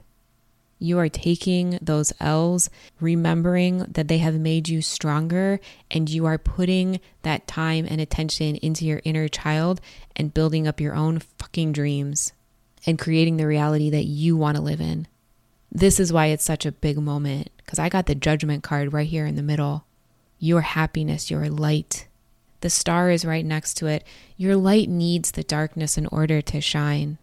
You 0.79 0.99
are 0.99 1.09
taking 1.09 1.79
those 1.81 2.12
L's, 2.20 2.68
remembering 3.01 3.79
that 3.88 4.09
they 4.09 4.18
have 4.18 4.35
made 4.35 4.68
you 4.68 4.83
stronger, 4.83 5.59
and 5.90 6.11
you 6.11 6.27
are 6.27 6.37
putting 6.37 7.01
that 7.22 7.46
time 7.46 7.87
and 7.88 8.03
attention 8.03 8.57
into 8.57 8.85
your 8.85 9.01
inner 9.03 9.29
child 9.29 9.81
and 10.14 10.35
building 10.35 10.68
up 10.68 10.79
your 10.79 10.94
own 10.94 11.20
fucking 11.38 11.72
dreams 11.72 12.35
and 12.85 12.99
creating 12.99 13.38
the 13.38 13.46
reality 13.46 13.88
that 13.88 14.05
you 14.05 14.37
want 14.37 14.59
to 14.59 14.62
live 14.62 14.83
in. 14.83 15.09
This 15.70 16.00
is 16.00 16.12
why 16.12 16.26
it's 16.26 16.44
such 16.44 16.64
a 16.64 16.72
big 16.72 16.98
moment 16.98 17.50
because 17.59 17.79
I 17.79 17.88
got 17.88 18.07
the 18.07 18.14
judgment 18.14 18.62
card 18.62 18.92
right 18.92 19.09
here 19.09 19.26
in 19.26 19.37
the 19.37 19.42
middle. 19.42 19.85
Your 20.38 20.61
happiness, 20.61 21.31
your 21.31 21.48
light. 21.48 22.07
The 22.61 22.70
star 22.70 23.11
is 23.11 23.24
right 23.24 23.44
next 23.44 23.74
to 23.79 23.87
it. 23.87 24.05
Your 24.37 24.57
light 24.57 24.88
needs 24.88 25.33
the 25.33 25.42
darkness 25.42 25.98
in 25.98 26.07
order 26.07 26.40
to 26.42 26.61
shine. 26.61 27.18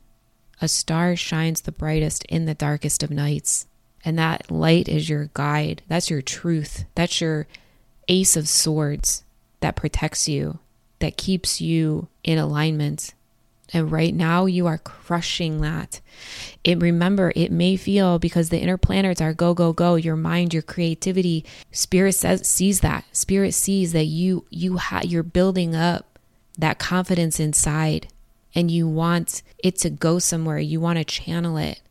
A 0.61 0.67
star 0.67 1.15
shines 1.15 1.61
the 1.61 1.71
brightest 1.71 2.23
in 2.25 2.45
the 2.45 2.53
darkest 2.53 3.03
of 3.03 3.11
nights. 3.11 3.67
And 4.05 4.19
that 4.19 4.51
light 4.51 4.87
is 4.87 5.09
your 5.09 5.29
guide. 5.33 5.81
That's 5.87 6.09
your 6.09 6.21
truth. 6.21 6.85
That's 6.95 7.21
your 7.21 7.47
ace 8.07 8.35
of 8.35 8.49
swords 8.49 9.23
that 9.61 9.75
protects 9.75 10.27
you, 10.27 10.59
that 10.99 11.17
keeps 11.17 11.61
you 11.61 12.07
in 12.23 12.37
alignment. 12.37 13.13
And 13.73 13.91
right 13.91 14.13
now 14.13 14.45
you 14.45 14.67
are 14.67 14.77
crushing 14.77 15.61
that. 15.61 15.99
It 16.63 16.79
remember 16.79 17.33
it 17.35 17.51
may 17.51 17.75
feel 17.75 18.19
because 18.19 18.49
the 18.49 18.59
inner 18.59 18.77
planets 18.77 19.19
are 19.19 19.33
go 19.33 19.53
go 19.53 19.73
go, 19.73 19.95
your 19.95 20.15
mind, 20.15 20.53
your 20.53 20.63
creativity, 20.63 21.43
spirit 21.71 22.13
says 22.13 22.47
sees 22.47 22.81
that. 22.81 23.05
Spirit 23.11 23.53
sees 23.53 23.91
that 23.93 24.05
you 24.05 24.45
you 24.51 24.77
ha- 24.77 25.01
you're 25.03 25.23
building 25.23 25.75
up 25.75 26.19
that 26.57 26.77
confidence 26.77 27.39
inside 27.39 28.07
and 28.53 28.69
you 28.69 28.87
want 28.87 29.41
it 29.57 29.77
to 29.79 29.89
go 29.89 30.19
somewhere, 30.19 30.59
you 30.59 30.79
want 30.79 30.99
to 30.99 31.05
channel 31.05 31.57
it. 31.57 31.81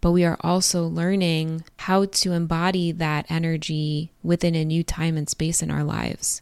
But 0.00 0.12
we 0.12 0.24
are 0.24 0.38
also 0.40 0.86
learning 0.86 1.64
how 1.78 2.04
to 2.04 2.32
embody 2.32 2.92
that 2.92 3.26
energy 3.28 4.12
within 4.22 4.54
a 4.54 4.64
new 4.64 4.84
time 4.84 5.16
and 5.16 5.28
space 5.28 5.60
in 5.60 5.72
our 5.72 5.82
lives. 5.82 6.40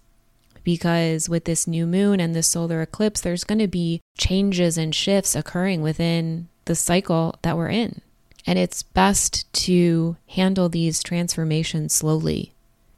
Because 0.67 1.29
with 1.29 1.45
this 1.45 1.69
new 1.69 1.87
moon 1.87 2.19
and 2.19 2.35
this 2.35 2.49
solar 2.49 2.83
eclipse, 2.83 3.21
there's 3.21 3.45
going 3.45 3.61
to 3.61 3.69
be 3.69 4.01
changes 4.19 4.77
and 4.77 4.93
shifts 4.93 5.37
occurring 5.37 5.81
within 5.81 6.49
the 6.65 6.75
cycle 6.75 7.39
that 7.43 7.57
we're 7.57 7.69
in. 7.69 8.01
And 8.49 8.59
it's 8.59 8.83
best 8.83 9.51
to 9.67 10.17
handle 10.31 10.69
these 10.69 11.05
transformations 11.05 11.93
slowly. 11.93 12.53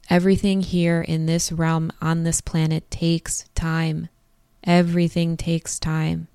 Everything 0.09 0.61
here 0.61 1.03
in 1.03 1.27
this 1.27 1.51
realm 1.51 1.91
on 2.01 2.23
this 2.23 2.41
planet 2.41 2.89
takes 2.89 3.45
time. 3.53 4.09
Everything 4.63 5.37
takes 5.37 5.77
time. 5.77 6.27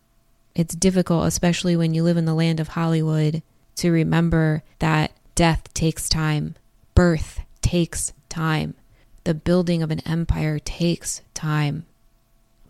It's 0.55 0.77
difficult, 0.77 1.27
especially 1.27 1.77
when 1.77 1.95
you 1.95 2.05
live 2.05 2.17
in 2.17 2.27
the 2.27 2.33
land 2.35 2.61
of 2.61 2.69
Hollywood, 2.69 3.43
to 3.75 3.91
remember 3.91 4.63
that 4.79 5.11
death 5.35 5.75
takes 5.75 6.09
time, 6.09 6.55
birth 6.95 7.41
takes 7.61 8.13
time, 8.29 8.75
the 9.25 9.35
building 9.35 9.83
of 9.83 9.91
an 9.91 10.01
empire 10.01 10.59
takes 10.59 11.23
time. 11.33 11.87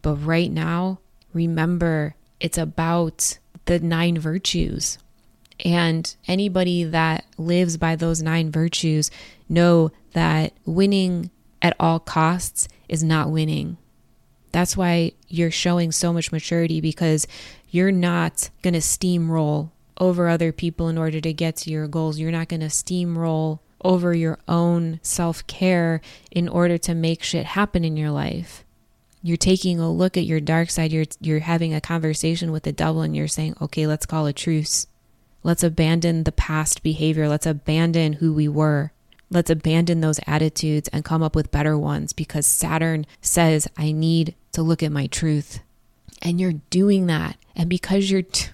But 0.03 0.17
right 0.17 0.51
now, 0.51 1.01
remember 1.33 2.15
it's 2.41 2.59
about 2.59 3.39
the 3.67 3.81
nine 3.81 4.19
virtues. 4.19 4.99
And 5.65 6.15
anybody 6.27 6.85
that 6.85 7.25
lives 7.39 7.77
by 7.77 7.97
those 7.97 8.23
nine 8.23 8.51
virtues 8.51 9.11
know 9.49 9.93
that 10.13 10.53
winning 10.65 11.31
at 11.63 11.77
all 11.79 12.01
costs 12.01 12.69
is 12.89 13.03
not 13.03 13.31
winning. 13.31 13.77
That's 14.53 14.77
why 14.77 15.13
you're 15.29 15.51
showing 15.51 15.91
so 15.91 16.13
much 16.13 16.33
maturity 16.33 16.81
because 16.81 17.27
you're 17.71 17.93
not 17.93 18.51
going 18.63 18.75
to 18.75 18.81
steamroll 18.81 19.71
over 19.99 20.29
other 20.29 20.53
people 20.53 20.89
in 20.89 20.99
order 20.99 21.21
to 21.21 21.33
get 21.33 21.57
to 21.57 21.71
your 21.71 21.89
goals. 21.89 22.19
You're 22.19 22.31
not 22.31 22.49
going 22.49 22.61
to 22.61 22.67
steamroll 22.67 23.61
over 23.85 24.15
your 24.15 24.39
own 24.49 24.99
self 25.03 25.47
care 25.47 26.01
in 26.31 26.49
order 26.49 26.79
to 26.79 26.95
make 26.95 27.23
shit 27.23 27.47
happen 27.47 27.85
in 27.85 27.97
your 27.97 28.11
life. 28.11 28.65
You're 29.23 29.37
taking 29.37 29.79
a 29.79 29.91
look 29.91 30.17
at 30.17 30.25
your 30.25 30.41
dark 30.41 30.71
side. 30.71 30.93
You're, 30.93 31.05
you're 31.21 31.39
having 31.41 31.73
a 31.73 31.81
conversation 31.81 32.51
with 32.51 32.65
the 32.65 32.73
devil 32.73 33.03
and 33.03 33.15
you're 33.15 33.29
saying, 33.29 33.57
okay, 33.61 33.87
let's 33.87 34.07
call 34.07 34.27
a 34.27 34.33
truce. 34.33 34.87
Let's 35.43 35.63
abandon 35.63 36.25
the 36.25 36.33
past 36.33 36.83
behavior. 36.83 37.29
Let's 37.29 37.47
abandon 37.47 38.15
who 38.15 38.33
we 38.33 38.49
were. 38.49 38.93
Let's 39.31 39.51
abandon 39.51 40.01
those 40.01 40.21
attitudes 40.27 40.89
and 40.89 41.05
come 41.05 41.23
up 41.23 41.35
with 41.35 41.51
better 41.51 41.79
ones 41.79 42.13
because 42.13 42.47
Saturn 42.47 43.07
says, 43.21 43.69
I 43.77 43.93
need 43.93 44.35
to 44.53 44.63
look 44.63 44.83
at 44.83 44.93
my 44.93 45.07
truth. 45.07 45.61
And 46.23 46.41
you're 46.41 46.61
doing 46.71 47.07
that. 47.07 47.37
And 47.55 47.69
because 47.69 48.11
you're. 48.11 48.23
T- 48.23 48.49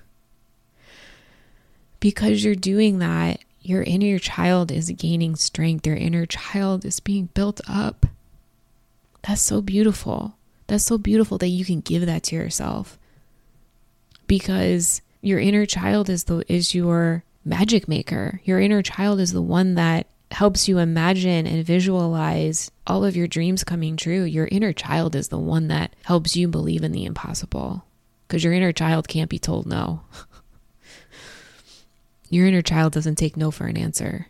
because 2.01 2.43
you're 2.43 2.55
doing 2.55 2.99
that, 2.99 3.41
your 3.63 3.83
inner 3.83 4.19
child 4.19 4.73
is 4.73 4.91
gaining 4.91 5.37
strength. 5.37 5.87
Your 5.87 5.97
inner 5.97 6.27
child 6.27 6.85
is 6.85 7.01
being 7.01 7.27
built 7.35 7.61
up. 7.69 8.07
That's 9.23 9.43
so 9.43 9.61
beautiful. 9.61 10.37
That's 10.67 10.85
so 10.85 10.99
beautiful 10.99 11.37
that 11.39 11.49
you 11.49 11.65
can 11.65 11.81
give 11.81 12.07
that 12.07 12.23
to 12.25 12.37
yourself. 12.37 12.99
Because 14.27 15.03
your 15.21 15.41
inner 15.41 15.67
child 15.67 16.09
is 16.09 16.25
the 16.25 16.45
is 16.53 16.75
your 16.75 17.25
magic 17.45 17.89
maker. 17.89 18.41
Your 18.45 18.61
inner 18.61 18.83
child 18.83 19.21
is 19.21 19.33
the 19.33 19.43
one 19.43 19.75
that 19.75 20.07
helps 20.31 20.69
you 20.69 20.79
imagine 20.79 21.47
and 21.47 21.65
visualize 21.65 22.71
all 22.87 23.05
of 23.05 23.17
your 23.17 23.27
dreams 23.27 23.65
coming 23.65 23.97
true. 23.97 24.23
Your 24.23 24.47
inner 24.47 24.73
child 24.73 25.15
is 25.15 25.29
the 25.29 25.39
one 25.39 25.69
that 25.69 25.95
helps 26.05 26.37
you 26.37 26.49
believe 26.49 26.85
in 26.85 26.93
the 26.93 27.05
impossible. 27.05 27.85
Because 28.27 28.45
your 28.45 28.53
inner 28.53 28.73
child 28.73 29.09
can't 29.09 29.29
be 29.29 29.41
told 29.41 29.67
no. 29.67 30.03
Your 32.31 32.47
inner 32.47 32.63
child 32.63 32.93
doesn't 32.93 33.17
take 33.17 33.37
no 33.37 33.51
for 33.51 33.67
an 33.67 33.77
answer. 33.77 34.29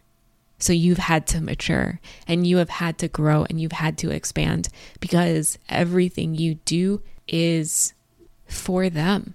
So 0.59 0.73
you've 0.73 0.99
had 0.99 1.27
to 1.29 1.41
mature 1.41 2.01
and 2.27 2.47
you 2.47 2.57
have 2.57 2.69
had 2.69 2.99
to 2.99 3.09
grow 3.09 3.45
and 3.49 3.61
you've 3.61 3.73
had 3.73 3.97
to 3.99 4.11
expand 4.11 4.69
because 5.01 5.59
everything 5.69 6.35
you 6.35 6.57
do 6.65 7.03
is 7.29 7.95
for 8.47 8.91
them, 8.91 9.35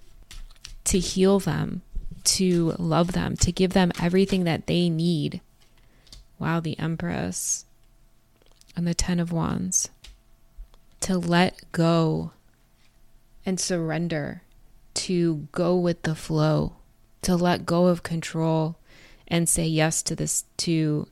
to 0.84 0.98
heal 0.98 1.38
them, 1.38 1.82
to 2.24 2.74
love 2.78 3.12
them, 3.12 3.36
to 3.38 3.52
give 3.52 3.72
them 3.72 3.92
everything 4.00 4.44
that 4.44 4.66
they 4.66 4.90
need. 4.90 5.40
Wow, 6.38 6.60
the 6.60 6.78
Empress 6.78 7.64
and 8.76 8.86
the 8.86 8.94
Ten 8.94 9.18
of 9.18 9.32
Wands. 9.32 9.90
To 11.00 11.18
let 11.18 11.60
go 11.72 12.32
and 13.44 13.60
surrender, 13.60 14.42
to 14.94 15.48
go 15.52 15.76
with 15.76 16.02
the 16.02 16.16
flow 16.16 16.76
to 17.22 17.36
let 17.36 17.66
go 17.66 17.86
of 17.86 18.02
control 18.02 18.76
and 19.28 19.48
say 19.48 19.66
yes 19.66 20.02
to 20.02 20.14
this 20.14 20.44
to 20.58 21.08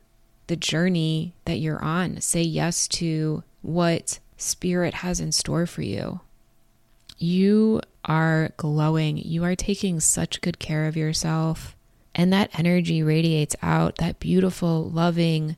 the 0.47 0.57
journey 0.57 1.35
that 1.45 1.59
you're 1.59 1.83
on. 1.83 2.21
Say 2.21 2.43
yes 2.43 2.87
to 2.89 3.43
what 3.63 4.19
spirit 4.37 4.95
has 4.95 5.21
in 5.21 5.33
store 5.33 5.67
for 5.67 5.83
you. 5.83 6.21
You 7.19 7.81
are 8.05 8.51
glowing. 8.57 9.17
You 9.17 9.45
are 9.45 9.57
taking 9.57 10.01
such 10.01 10.41
good 10.41 10.59
care 10.59 10.87
of 10.87 10.97
yourself. 10.97 11.75
And 12.15 12.33
that 12.33 12.57
energy 12.59 13.03
radiates 13.03 13.57
out 13.63 13.97
that 13.97 14.21
beautiful, 14.21 14.89
loving 14.89 15.57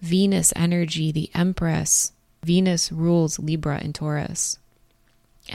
Venus 0.00 0.52
energy, 0.56 1.10
the 1.12 1.30
Empress. 1.34 2.12
Venus 2.42 2.92
rules 2.92 3.38
Libra 3.38 3.78
and 3.82 3.94
Taurus. 3.94 4.58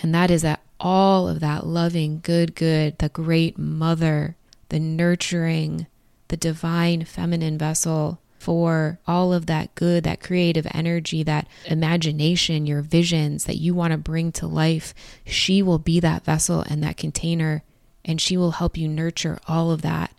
And 0.01 0.15
that 0.15 0.31
is 0.31 0.41
that 0.41 0.61
all 0.81 1.29
of 1.29 1.39
that 1.39 1.65
loving, 1.65 2.19
good, 2.23 2.55
good, 2.55 2.97
the 2.97 3.09
great 3.09 3.57
mother, 3.57 4.35
the 4.69 4.79
nurturing, 4.79 5.85
the 6.29 6.37
divine 6.37 7.05
feminine 7.05 7.57
vessel 7.57 8.19
for 8.39 8.99
all 9.07 9.31
of 9.31 9.45
that 9.45 9.73
good, 9.75 10.03
that 10.03 10.19
creative 10.19 10.65
energy, 10.71 11.21
that 11.21 11.47
imagination, 11.65 12.65
your 12.65 12.81
visions 12.81 13.43
that 13.43 13.57
you 13.57 13.75
want 13.75 13.91
to 13.91 13.97
bring 13.97 14.31
to 14.31 14.47
life. 14.47 14.95
She 15.23 15.61
will 15.61 15.77
be 15.77 15.99
that 15.99 16.25
vessel 16.25 16.65
and 16.67 16.83
that 16.83 16.97
container, 16.97 17.63
and 18.03 18.19
she 18.19 18.35
will 18.35 18.51
help 18.51 18.75
you 18.75 18.87
nurture 18.87 19.37
all 19.47 19.69
of 19.69 19.83
that, 19.83 20.11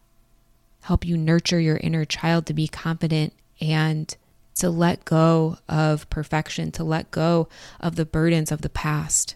help 0.82 1.04
you 1.04 1.16
nurture 1.16 1.58
your 1.58 1.78
inner 1.78 2.04
child 2.04 2.46
to 2.46 2.54
be 2.54 2.68
confident 2.68 3.32
and 3.60 4.16
to 4.54 4.70
let 4.70 5.04
go 5.04 5.56
of 5.68 6.08
perfection, 6.08 6.70
to 6.70 6.84
let 6.84 7.10
go 7.10 7.48
of 7.80 7.96
the 7.96 8.04
burdens 8.04 8.52
of 8.52 8.62
the 8.62 8.68
past 8.68 9.34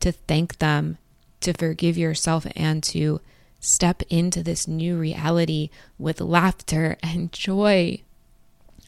to 0.00 0.12
thank 0.12 0.58
them, 0.58 0.98
to 1.40 1.52
forgive 1.52 1.98
yourself, 1.98 2.46
and 2.54 2.82
to 2.84 3.20
step 3.60 4.02
into 4.08 4.42
this 4.42 4.68
new 4.68 4.96
reality 4.96 5.70
with 5.98 6.20
laughter 6.20 6.96
and 7.02 7.32
joy. 7.32 8.02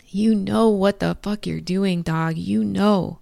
You 0.08 0.34
know 0.34 0.68
what 0.68 1.00
the 1.00 1.16
fuck 1.22 1.46
you're 1.46 1.60
doing, 1.60 2.02
dog. 2.02 2.36
You 2.36 2.64
know. 2.64 3.18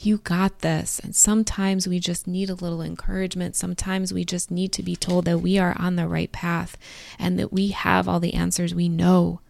You 0.00 0.18
got 0.18 0.60
this. 0.60 1.00
And 1.00 1.14
sometimes 1.16 1.88
we 1.88 1.98
just 1.98 2.28
need 2.28 2.50
a 2.50 2.54
little 2.54 2.82
encouragement. 2.82 3.56
Sometimes 3.56 4.12
we 4.12 4.24
just 4.24 4.50
need 4.50 4.72
to 4.72 4.82
be 4.82 4.94
told 4.94 5.24
that 5.24 5.38
we 5.38 5.58
are 5.58 5.74
on 5.78 5.96
the 5.96 6.06
right 6.06 6.30
path 6.30 6.76
and 7.18 7.38
that 7.38 7.52
we 7.52 7.68
have 7.68 8.06
all 8.06 8.20
the 8.20 8.34
answers 8.34 8.74
we 8.74 8.88
know. 8.88 9.40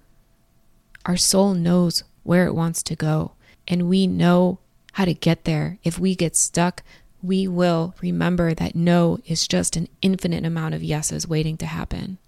Our 1.05 1.19
soul 1.19 1.55
knows 1.55 2.03
where 2.23 2.47
it 2.47 2.55
wants 2.55 2.83
to 2.85 2.97
go, 2.97 3.33
and 3.67 3.89
we 3.89 4.07
know 4.07 4.59
how 4.93 5.05
to 5.05 5.15
get 5.15 5.45
there. 5.45 5.79
If 5.83 5.99
we 5.99 6.15
get 6.15 6.37
stuck, 6.37 6.83
we 7.23 7.49
will 7.49 7.95
remember 8.01 8.55
that 8.55 8.75
no 8.75 9.19
is 9.27 9.49
just 9.49 9.77
an 9.77 9.89
infinite 10.03 10.45
amount 10.45 10.75
of 10.75 10.83
yeses 10.83 11.27
waiting 11.27 11.57
to 11.59 11.67
happen. 11.67 12.19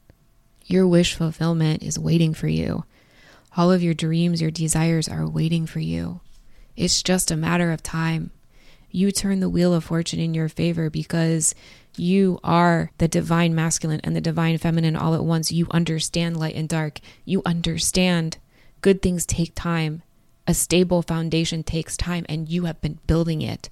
Your 0.66 0.86
wish 0.86 1.14
fulfillment 1.14 1.82
is 1.82 1.98
waiting 1.98 2.34
for 2.34 2.48
you. 2.48 2.84
All 3.56 3.72
of 3.72 3.82
your 3.82 3.94
dreams, 3.94 4.40
your 4.40 4.50
desires 4.50 5.08
are 5.08 5.28
waiting 5.28 5.66
for 5.66 5.80
you. 5.80 6.20
It's 6.76 7.02
just 7.02 7.30
a 7.30 7.36
matter 7.36 7.72
of 7.72 7.82
time. 7.82 8.30
You 8.90 9.12
turn 9.12 9.40
the 9.40 9.48
wheel 9.48 9.72
of 9.72 9.84
fortune 9.84 10.18
in 10.18 10.34
your 10.34 10.48
favor 10.48 10.90
because 10.90 11.54
you 11.96 12.40
are 12.42 12.90
the 12.98 13.08
divine 13.08 13.54
masculine 13.54 14.00
and 14.02 14.16
the 14.16 14.20
divine 14.20 14.58
feminine 14.58 14.96
all 14.96 15.14
at 15.14 15.24
once. 15.24 15.52
You 15.52 15.66
understand 15.70 16.36
light 16.36 16.54
and 16.54 16.68
dark. 16.68 17.00
You 17.24 17.42
understand 17.44 18.38
good 18.80 19.02
things 19.02 19.26
take 19.26 19.52
time. 19.54 20.02
A 20.46 20.54
stable 20.54 21.02
foundation 21.02 21.62
takes 21.62 21.96
time, 21.96 22.26
and 22.28 22.48
you 22.48 22.64
have 22.64 22.80
been 22.80 22.98
building 23.06 23.42
it. 23.42 23.68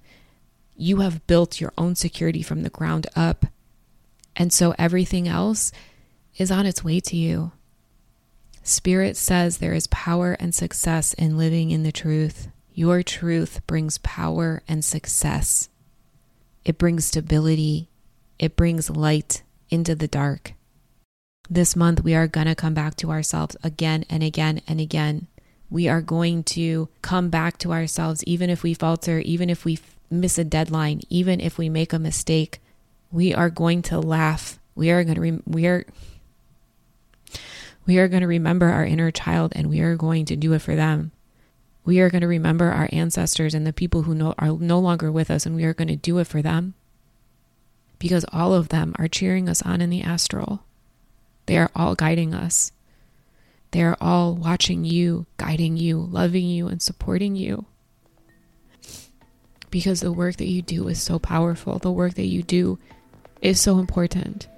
You 0.81 0.99
have 0.99 1.27
built 1.27 1.61
your 1.61 1.73
own 1.77 1.97
security 1.97 2.41
from 2.41 2.63
the 2.63 2.71
ground 2.71 3.09
up. 3.17 3.47
And 4.37 4.53
so 4.53 4.77
everything 4.79 5.27
else 5.27 5.73
is 6.37 6.53
on 6.53 6.67
its 6.67 6.85
way 6.85 7.01
to 7.01 7.17
you. 7.17 7.51
Spirit 8.63 9.17
says 9.17 9.59
there 9.59 9.75
is 9.75 9.89
power 9.89 10.35
and 10.39 10.55
success 10.55 11.15
in 11.15 11.37
living 11.37 11.73
in 11.73 11.83
the 11.83 11.91
truth. 11.91 12.47
Your 12.75 13.03
truth 13.03 13.61
brings 13.67 13.99
power 13.99 14.63
and 14.69 14.85
success. 14.85 15.69
It 16.65 16.79
brings 16.79 17.07
stability. 17.07 17.89
It 18.39 18.55
brings 18.55 18.89
light 18.89 19.43
into 19.71 19.97
the 19.97 20.07
dark. 20.07 20.53
This 21.51 21.75
month, 21.75 22.05
we 22.05 22.15
are 22.15 22.29
going 22.29 22.47
to 22.47 22.55
come 22.55 22.75
back 22.75 22.95
to 22.97 23.11
ourselves 23.11 23.57
again 23.65 24.05
and 24.09 24.23
again 24.23 24.61
and 24.69 24.81
again. 24.81 25.27
We 25.71 25.89
are 25.89 26.03
going 26.03 26.45
to 26.45 26.89
come 27.03 27.31
back 27.31 27.59
to 27.59 27.73
ourselves, 27.73 28.23
even 28.25 28.49
if 28.49 28.63
we 28.63 28.75
falter, 28.75 29.19
even 29.19 29.51
if 29.51 29.65
we 29.65 29.81
miss 30.11 30.39
a 30.39 30.45
deadline, 30.45 31.01
even 31.09 31.41
if 31.41 31.59
we 31.59 31.69
make 31.69 31.93
a 31.93 31.99
mistake, 31.99 32.61
we 33.11 33.35
are 33.35 33.51
going 33.51 33.83
to 33.83 34.01
laugh. 34.01 34.59
We 34.75 34.91
are 34.91 35.05
going 35.05 35.17
to 35.17 35.21
re- 35.21 35.43
we 35.47 35.67
are 35.67 35.85
we 37.87 37.99
are 37.99 38.09
going 38.09 38.21
to 38.21 38.27
remember 38.27 38.67
our 38.67 38.85
inner 38.85 39.11
child 39.11 39.53
and 39.57 39.69
we 39.69 39.81
are 39.81 39.97
going 39.97 40.27
to 40.27 40.37
do 40.37 40.53
it 40.53 40.61
for 40.61 40.77
them. 40.77 41.11
We 41.85 42.01
are 42.01 42.11
going 42.11 42.21
to 42.21 42.29
remember 42.29 42.71
our 42.71 42.89
ancestors 42.93 43.55
and 43.55 43.67
the 43.67 43.73
people 43.73 44.03
who 44.03 44.15
know, 44.15 44.35
are 44.39 44.49
no 44.51 44.79
longer 44.79 45.11
with 45.11 45.31
us 45.31 45.47
and 45.47 45.57
we 45.57 45.65
are 45.65 45.73
going 45.73 45.89
to 45.89 45.97
do 45.97 46.19
it 46.19 46.27
for 46.27 46.43
them. 46.43 46.75
Because 47.99 48.27
all 48.31 48.53
of 48.53 48.69
them 48.69 48.95
are 48.99 49.09
cheering 49.09 49.49
us 49.49 49.63
on 49.63 49.81
in 49.81 49.89
the 49.89 50.03
astral. 50.03 50.65
They 51.47 51.57
are 51.57 51.71
all 51.75 51.95
guiding 51.95 52.35
us. 52.35 52.73
They 53.71 53.83
are 53.83 53.97
all 54.01 54.35
watching 54.35 54.85
you, 54.85 55.27
guiding 55.39 55.79
you, 55.79 55.99
loving 55.99 56.47
you, 56.47 56.69
and 56.69 56.83
supporting 56.83 57.37
you 57.37 57.65
because 59.71 60.01
the 60.01 60.13
work 60.13 60.37
that 60.37 60.49
you 60.49 60.63
do 60.63 60.89
is 60.89 61.01
so 61.01 61.19
powerful. 61.19 61.79
The 61.79 61.93
work 61.93 62.15
that 62.15 62.27
you 62.27 62.43
do 62.43 62.79
is 63.43 63.61
so 63.61 63.79
important. 63.79 64.49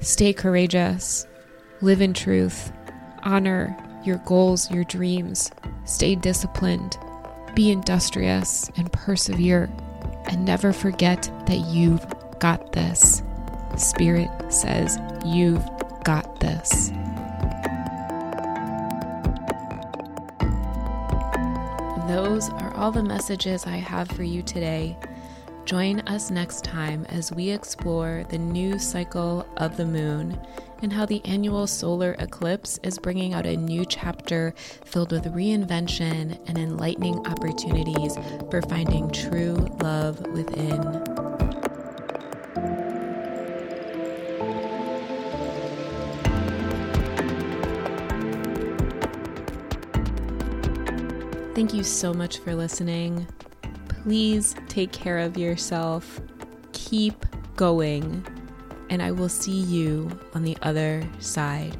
Stay 0.00 0.32
courageous, 0.32 1.26
live 1.80 2.00
in 2.00 2.14
truth, 2.14 2.72
honor 3.22 3.76
your 4.04 4.18
goals, 4.18 4.70
your 4.70 4.84
dreams, 4.84 5.50
stay 5.84 6.14
disciplined, 6.14 6.96
be 7.54 7.70
industrious, 7.70 8.70
and 8.76 8.92
persevere. 8.92 9.70
And 10.26 10.44
never 10.44 10.72
forget 10.72 11.30
that 11.46 11.66
you've 11.68 12.04
got 12.38 12.72
this. 12.72 13.22
Spirit 13.76 14.30
says, 14.48 14.98
You've 15.24 15.64
got 16.04 16.40
this. 16.40 16.90
Those 22.10 22.50
are 22.50 22.74
all 22.74 22.90
the 22.90 23.04
messages 23.04 23.66
I 23.66 23.76
have 23.76 24.08
for 24.08 24.24
you 24.24 24.42
today. 24.42 24.98
Join 25.64 26.00
us 26.08 26.28
next 26.28 26.64
time 26.64 27.06
as 27.08 27.30
we 27.30 27.50
explore 27.50 28.24
the 28.30 28.36
new 28.36 28.80
cycle 28.80 29.46
of 29.58 29.76
the 29.76 29.86
moon 29.86 30.36
and 30.82 30.92
how 30.92 31.06
the 31.06 31.24
annular 31.24 31.68
solar 31.68 32.16
eclipse 32.18 32.80
is 32.82 32.98
bringing 32.98 33.32
out 33.32 33.46
a 33.46 33.56
new 33.56 33.86
chapter 33.86 34.52
filled 34.84 35.12
with 35.12 35.32
reinvention 35.32 36.36
and 36.48 36.58
enlightening 36.58 37.24
opportunities 37.28 38.16
for 38.50 38.60
finding 38.62 39.08
true 39.12 39.68
love 39.80 40.20
within. 40.32 41.29
Thank 51.60 51.74
you 51.74 51.84
so 51.84 52.14
much 52.14 52.38
for 52.38 52.54
listening. 52.54 53.28
Please 53.86 54.54
take 54.66 54.92
care 54.92 55.18
of 55.18 55.36
yourself. 55.36 56.18
Keep 56.72 57.26
going. 57.54 58.26
And 58.88 59.02
I 59.02 59.10
will 59.10 59.28
see 59.28 59.60
you 59.60 60.10
on 60.32 60.42
the 60.42 60.56
other 60.62 61.06
side. 61.18 61.76